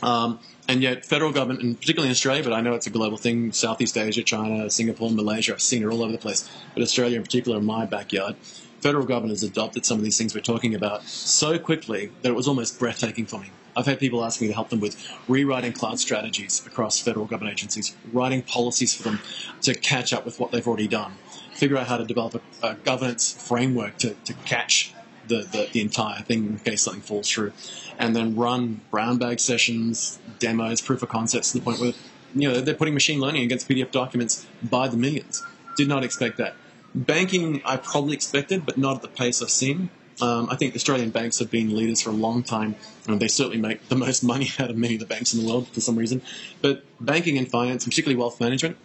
Um, 0.03 0.39
and 0.67 0.83
yet, 0.83 1.03
federal 1.03 1.31
government, 1.31 1.63
and 1.63 1.79
particularly 1.79 2.09
in 2.09 2.11
Australia, 2.11 2.43
but 2.43 2.53
I 2.53 2.61
know 2.61 2.75
it's 2.75 2.85
a 2.85 2.91
global 2.91 3.17
thing 3.17 3.51
Southeast 3.51 3.97
Asia, 3.97 4.21
China, 4.21 4.69
Singapore, 4.69 5.09
Malaysia, 5.09 5.53
I've 5.53 5.61
seen 5.63 5.81
it 5.81 5.87
all 5.87 6.03
over 6.03 6.11
the 6.11 6.19
place, 6.19 6.47
but 6.75 6.83
Australia 6.83 7.17
in 7.17 7.23
particular, 7.23 7.57
in 7.57 7.65
my 7.65 7.87
backyard, 7.87 8.35
federal 8.81 9.05
government 9.05 9.31
has 9.31 9.43
adopted 9.43 9.85
some 9.85 9.97
of 9.97 10.03
these 10.03 10.17
things 10.17 10.33
we're 10.33 10.41
talking 10.41 10.75
about 10.75 11.03
so 11.03 11.59
quickly 11.59 12.11
that 12.21 12.29
it 12.29 12.35
was 12.35 12.47
almost 12.47 12.79
breathtaking 12.79 13.25
for 13.25 13.39
me. 13.39 13.51
I've 13.75 13.85
had 13.85 13.99
people 13.99 14.25
ask 14.25 14.41
me 14.41 14.47
to 14.47 14.53
help 14.53 14.69
them 14.69 14.79
with 14.79 14.97
rewriting 15.27 15.73
cloud 15.73 15.99
strategies 15.99 16.65
across 16.65 16.99
federal 16.99 17.25
government 17.25 17.53
agencies, 17.53 17.95
writing 18.11 18.41
policies 18.41 18.93
for 18.93 19.03
them 19.03 19.19
to 19.61 19.73
catch 19.73 20.11
up 20.11 20.25
with 20.25 20.39
what 20.39 20.51
they've 20.51 20.67
already 20.67 20.87
done, 20.87 21.13
figure 21.53 21.77
out 21.77 21.87
how 21.87 21.97
to 21.97 22.05
develop 22.05 22.41
a, 22.61 22.67
a 22.67 22.75
governance 22.75 23.31
framework 23.31 23.97
to, 23.99 24.15
to 24.25 24.33
catch 24.45 24.93
the, 25.27 25.43
the, 25.43 25.69
the 25.71 25.81
entire 25.81 26.21
thing 26.23 26.45
in 26.45 26.59
case 26.59 26.81
something 26.81 27.01
falls 27.01 27.29
through, 27.29 27.53
and 27.97 28.15
then 28.15 28.35
run 28.35 28.81
brown 28.91 29.17
bag 29.17 29.39
sessions, 29.39 30.19
demos, 30.39 30.81
proof 30.81 31.03
of 31.03 31.09
concepts 31.09 31.51
to 31.51 31.59
the 31.59 31.63
point 31.63 31.79
where 31.79 31.93
you 32.35 32.49
know 32.49 32.61
they're 32.61 32.75
putting 32.75 32.93
machine 32.93 33.19
learning 33.19 33.43
against 33.43 33.69
PDF 33.69 33.91
documents 33.91 34.45
by 34.61 34.87
the 34.87 34.97
millions. 34.97 35.43
Did 35.77 35.87
not 35.87 36.03
expect 36.03 36.37
that. 36.37 36.55
Banking, 36.95 37.61
I 37.65 37.77
probably 37.77 38.13
expected, 38.13 38.65
but 38.65 38.77
not 38.77 38.97
at 38.97 39.01
the 39.01 39.07
pace 39.07 39.41
I've 39.41 39.49
seen. 39.49 39.89
Um, 40.21 40.49
I 40.49 40.55
think 40.55 40.75
Australian 40.75 41.11
banks 41.11 41.39
have 41.39 41.49
been 41.49 41.75
leaders 41.75 42.01
for 42.01 42.09
a 42.09 42.13
long 42.13 42.43
time, 42.43 42.75
and 43.07 43.19
they 43.19 43.27
certainly 43.27 43.59
make 43.59 43.87
the 43.89 43.95
most 44.07 44.23
money 44.23 44.49
out 44.59 44.69
of 44.69 44.77
many 44.77 44.95
of 44.95 44.99
the 44.99 45.05
banks 45.05 45.33
in 45.33 45.41
the 45.41 45.47
world 45.47 45.67
for 45.69 45.81
some 45.81 45.97
reason. 45.97 46.21
But 46.61 46.83
banking 46.99 47.37
and 47.37 47.49
finance, 47.49 47.85
particularly 47.85 48.19
wealth 48.19 48.39
management, 48.41 48.77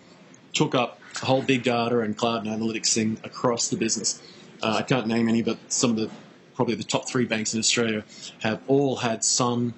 took 0.52 0.74
up 0.74 1.00
the 1.18 1.26
whole 1.26 1.42
big 1.42 1.62
data 1.62 2.00
and 2.00 2.16
cloud 2.16 2.46
and 2.46 2.62
analytics 2.62 2.94
thing 2.94 3.18
across 3.24 3.68
the 3.68 3.76
business. 3.76 4.22
Uh, 4.62 4.76
I 4.78 4.82
can't 4.82 5.06
name 5.06 5.28
any, 5.28 5.42
but 5.42 5.58
some 5.68 5.90
of 5.90 5.96
the 5.96 6.10
probably 6.54 6.76
the 6.76 6.84
top 6.84 7.08
three 7.08 7.24
banks 7.24 7.52
in 7.52 7.58
Australia 7.58 8.04
have 8.40 8.60
all 8.68 8.96
had 8.96 9.24
some 9.24 9.74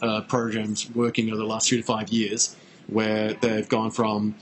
uh, 0.00 0.20
programs 0.22 0.88
working 0.94 1.28
over 1.28 1.36
the 1.36 1.46
last 1.46 1.68
three 1.68 1.78
to 1.78 1.84
five 1.84 2.10
years 2.10 2.54
where 2.86 3.34
they've 3.34 3.68
gone 3.68 3.90
from 3.90 4.36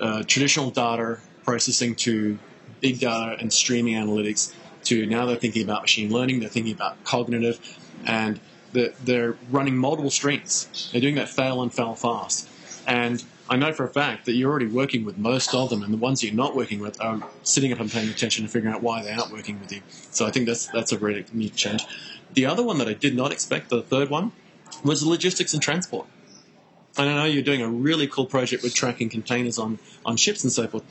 uh, 0.00 0.22
traditional 0.22 0.70
data 0.70 1.18
processing 1.44 1.94
to 1.94 2.38
big 2.80 3.00
data 3.00 3.36
and 3.38 3.52
streaming 3.52 3.94
analytics 3.94 4.54
to 4.84 5.06
now 5.06 5.26
they're 5.26 5.36
thinking 5.36 5.62
about 5.62 5.82
machine 5.82 6.10
learning, 6.10 6.40
they're 6.40 6.48
thinking 6.48 6.72
about 6.72 7.02
cognitive, 7.04 7.60
and 8.06 8.40
they're, 8.72 9.36
running 9.50 9.76
multiple 9.76 10.10
streams. 10.10 10.90
They're 10.92 11.00
doing 11.00 11.16
that 11.16 11.28
fail 11.28 11.62
and 11.62 11.72
fail 11.72 11.94
fast. 11.94 12.48
And 12.86 13.22
I 13.48 13.56
know 13.56 13.72
for 13.72 13.84
a 13.84 13.88
fact 13.88 14.26
that 14.26 14.32
you're 14.32 14.48
already 14.48 14.66
working 14.66 15.04
with 15.04 15.18
most 15.18 15.54
of 15.54 15.70
them, 15.70 15.82
and 15.82 15.92
the 15.92 15.98
ones 15.98 16.22
you're 16.22 16.32
not 16.32 16.54
working 16.54 16.80
with 16.80 17.00
are 17.00 17.22
sitting 17.42 17.72
up 17.72 17.80
and 17.80 17.90
paying 17.90 18.08
attention 18.08 18.44
and 18.44 18.52
figuring 18.52 18.74
out 18.74 18.82
why 18.82 19.02
they 19.02 19.10
aren't 19.10 19.32
working 19.32 19.58
with 19.60 19.72
you. 19.72 19.82
So 20.12 20.24
I 20.24 20.30
think 20.30 20.46
that's 20.46 20.68
that's 20.68 20.92
a 20.92 20.98
really 20.98 21.24
neat 21.32 21.56
change. 21.56 21.84
The 22.32 22.46
other 22.46 22.62
one 22.62 22.78
that 22.78 22.88
I 22.88 22.94
did 22.94 23.16
not 23.16 23.32
expect, 23.32 23.68
the 23.68 23.82
third 23.82 24.08
one, 24.08 24.32
was 24.84 25.04
logistics 25.04 25.52
and 25.52 25.62
transport. 25.62 26.06
And 26.96 27.08
I 27.08 27.14
know 27.14 27.24
you're 27.24 27.42
doing 27.42 27.62
a 27.62 27.68
really 27.68 28.06
cool 28.06 28.26
project 28.26 28.62
with 28.62 28.74
tracking 28.74 29.08
containers 29.08 29.58
on, 29.58 29.78
on 30.04 30.16
ships 30.16 30.44
and 30.44 30.52
so 30.52 30.66
forth. 30.66 30.84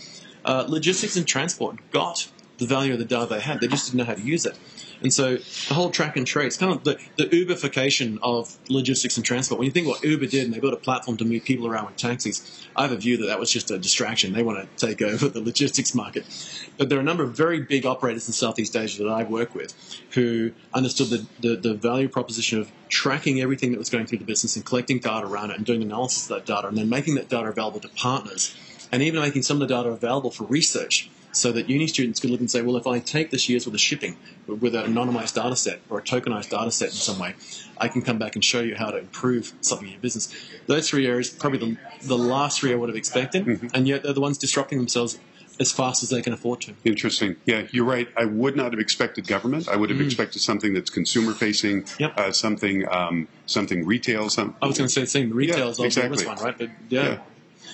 Uh, 0.46 0.66
logistics 0.68 1.16
and 1.16 1.28
transport 1.28 1.78
got 1.92 2.30
the 2.60 2.66
value 2.66 2.94
of 2.94 3.00
the 3.00 3.06
data 3.06 3.26
they 3.26 3.40
had. 3.40 3.62
They 3.62 3.68
just 3.68 3.88
didn't 3.88 4.00
know 4.00 4.06
how 4.06 4.16
to 4.16 4.22
use 4.22 4.46
it. 4.46 4.58
And 5.02 5.14
so 5.14 5.38
the 5.38 5.74
whole 5.74 5.90
track 5.90 6.18
and 6.18 6.28
trace, 6.28 6.58
kind 6.58 6.74
of 6.74 6.84
the, 6.84 7.00
the 7.18 7.26
Uberification 7.26 8.20
of 8.22 8.58
logistics 8.70 9.16
and 9.16 9.26
transport. 9.26 9.58
When 9.58 9.66
you 9.66 9.72
think 9.72 9.88
what 9.88 10.04
Uber 10.04 10.26
did 10.26 10.44
and 10.46 10.54
they 10.54 10.60
built 10.60 10.74
a 10.74 10.78
platform 10.78 11.16
to 11.18 11.26
move 11.26 11.46
people 11.46 11.68
around 11.68 11.86
with 11.86 11.96
taxis, 11.96 12.68
I 12.76 12.82
have 12.82 12.92
a 12.92 12.98
view 12.98 13.16
that 13.18 13.28
that 13.28 13.40
was 13.40 13.50
just 13.50 13.72
a 13.72 13.78
distraction. 13.78 14.34
They 14.34 14.44
want 14.44 14.78
to 14.78 14.88
take 14.88 15.02
over 15.02 15.30
the 15.30 15.42
logistics 15.42 15.96
market. 15.96 16.26
But 16.78 16.90
there 16.90 16.98
are 16.98 17.02
a 17.02 17.06
number 17.06 17.24
of 17.24 17.36
very 17.36 17.62
big 17.62 17.86
operators 17.86 18.28
in 18.28 18.34
Southeast 18.34 18.76
Asia 18.76 19.04
that 19.04 19.10
I 19.10 19.24
work 19.24 19.56
with 19.56 19.74
who 20.12 20.52
understood 20.74 21.10
the, 21.10 21.26
the, 21.40 21.56
the 21.56 21.74
value 21.76 22.10
proposition 22.10 22.60
of 22.60 22.70
tracking 22.90 23.40
everything 23.40 23.72
that 23.72 23.78
was 23.78 23.90
going 23.90 24.06
through 24.06 24.18
the 24.18 24.26
business 24.26 24.58
and 24.58 24.66
collecting 24.66 25.00
data 25.00 25.26
around 25.26 25.52
it 25.52 25.58
and 25.58 25.66
doing 25.66 25.82
analysis 25.82 26.30
of 26.30 26.36
that 26.36 26.46
data 26.46 26.68
and 26.68 26.78
then 26.78 26.90
making 26.90 27.16
that 27.16 27.30
data 27.30 27.48
available 27.48 27.80
to 27.80 27.90
partners 27.90 28.56
and 28.92 29.02
even 29.04 29.22
making 29.22 29.44
some 29.44 29.62
of 29.62 29.68
the 29.68 29.74
data 29.76 29.90
available 29.90 30.32
for 30.32 30.46
research 30.46 31.10
so 31.32 31.52
that 31.52 31.70
uni 31.70 31.86
students 31.86 32.20
could 32.20 32.32
look 32.32 32.40
and 32.40 32.50
say, 32.50 32.62
well, 32.62 32.76
if 32.76 32.88
I 32.88 33.00
take 33.00 33.30
this 33.30 33.48
year's 33.48 33.68
worth 33.68 33.76
of 33.76 33.80
shipping 33.80 34.18
with 34.48 34.74
an 34.74 34.94
anonymized 34.94 35.36
data 35.36 35.56
set 35.56 35.80
or 35.90 36.00
a 36.00 36.02
tokenized 36.02 36.50
data 36.50 36.72
set 36.72 36.88
in 36.90 36.96
some 36.96 37.20
way, 37.20 37.36
I 37.78 37.88
can 37.88 38.02
come 38.02 38.18
back 38.18 38.36
and 38.36 38.44
show 38.44 38.62
you 38.62 38.76
how 38.76 38.90
to 38.90 38.98
improve 38.98 39.54
something 39.62 39.88
in 39.88 39.94
your 39.94 40.02
business. 40.02 40.34
Those 40.66 40.90
three 40.90 41.06
areas, 41.06 41.30
probably 41.30 41.60
the, 41.60 41.78
the 42.08 42.18
last 42.18 42.60
three 42.60 42.72
I 42.74 42.76
would 42.76 42.90
have 42.90 42.96
expected, 42.96 43.70
and 43.74 43.88
yet 43.88 44.04
they're 44.04 44.14
the 44.14 44.22
ones 44.22 44.38
disrupting 44.40 44.80
themselves 44.80 45.20
as 45.60 45.72
fast 45.74 46.02
as 46.04 46.10
they 46.10 46.22
can 46.22 46.32
afford 46.34 46.62
to. 46.62 46.74
Interesting. 46.86 47.36
Yeah, 47.46 47.68
you're 47.72 47.86
right. 47.86 48.08
I 48.18 48.24
would 48.26 48.56
not 48.56 48.72
have 48.72 48.80
expected 48.80 49.28
government. 49.28 49.68
I 49.68 49.76
would 49.76 49.90
have 49.90 50.00
expected 50.02 50.40
something 50.42 50.74
that's 50.74 50.90
consumer 50.90 51.34
facing, 51.34 51.84
Mm. 51.84 52.00
Yep. 52.00 52.14
uh, 52.18 52.32
something 52.32 52.88
um, 52.90 53.28
something 53.46 53.86
retail. 53.86 54.30
Some, 54.30 54.56
I 54.62 54.68
was 54.68 54.78
going 54.78 54.88
to 54.88 54.94
say 54.94 55.02
the 55.02 55.08
same. 55.08 55.32
Retail 55.32 55.58
Yeah, 55.58 55.64
is 55.66 55.80
also 55.80 55.86
exactly. 55.86 56.18
this 56.18 56.26
one, 56.26 56.38
right? 56.38 56.58
But 56.58 56.70
yeah, 56.88 57.18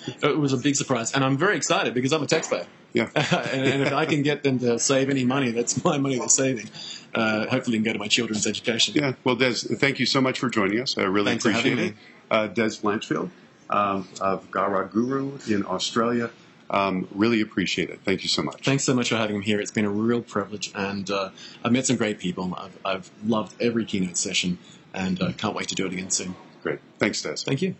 it 0.08 0.38
was 0.38 0.54
a 0.54 0.58
big 0.58 0.76
surprise, 0.76 1.13
and 1.13 1.24
I'm 1.24 1.38
very 1.38 1.58
excited 1.58 1.94
because 1.94 2.13
I'm 2.13 2.24
a 2.24 2.28
taxpayer. 2.28 2.68
Yeah. 2.94 3.10
and, 3.15 3.65
and 3.65 3.84
if 3.84 3.94
I 3.94 4.06
can 4.06 4.24
get 4.24 4.44
them 4.44 4.60
to 4.60 4.80
save 4.80 5.10
any 5.10 5.26
money, 5.26 5.52
that's 5.52 5.84
my 5.84 5.98
money 5.98 6.18
they're 6.18 6.30
saving. 6.30 6.70
Uh, 7.13 7.46
hopefully, 7.48 7.78
can 7.78 7.84
go 7.84 7.94
to 7.94 8.00
my 8.00 8.08
children's 8.08 8.48
education. 8.48 8.96
Yeah. 8.96 9.13
Well, 9.24 9.36
Dez, 9.36 9.78
thank 9.80 10.00
you 10.00 10.06
so 10.06 10.22
much 10.22 10.39
for 10.39 10.50
joining 10.50 10.80
us. 10.80 10.98
I 10.98 11.04
really 11.04 11.32
Thanks 11.32 11.46
appreciate 11.46 11.80
it. 11.80 11.91
me. 11.91 11.94
Uh, 12.32 12.48
Dez 12.48 12.82
Blanchfield 12.82 13.30
um, 13.70 14.08
of 14.22 14.50
Gara 14.52 14.88
Guru 14.88 15.38
in 15.48 15.65
Australia. 15.65 16.30
Um, 16.70 17.08
really 17.12 17.41
appreciate 17.41 17.89
it. 17.89 18.00
Thank 18.04 18.24
you 18.24 18.30
so 18.30 18.41
much. 18.41 18.65
Thanks 18.65 18.84
so 18.84 18.94
much 18.96 19.10
for 19.10 19.18
having 19.18 19.39
me 19.39 19.46
here. 19.46 19.60
It's 19.60 19.72
been 19.72 19.86
a 19.86 19.89
real 19.89 20.22
privilege, 20.22 20.72
and 20.74 21.10
uh, 21.12 21.30
I've 21.63 21.72
met 21.72 21.86
some 21.86 21.96
great 21.96 22.18
people. 22.18 22.56
I've, 22.58 22.78
I've 22.84 23.12
loved 23.26 23.62
every 23.62 23.86
keynote 23.86 24.18
session, 24.18 24.58
and 24.94 25.22
uh, 25.22 25.32
can't 25.34 25.56
wait 25.56 25.68
to 25.70 25.76
do 25.76 25.86
it 25.86 25.94
again 25.94 26.10
soon. 26.10 26.36
Great. 26.63 26.80
Thanks, 26.98 27.22
Dez. 27.22 27.46
Thank 27.46 27.62
you. 27.62 27.76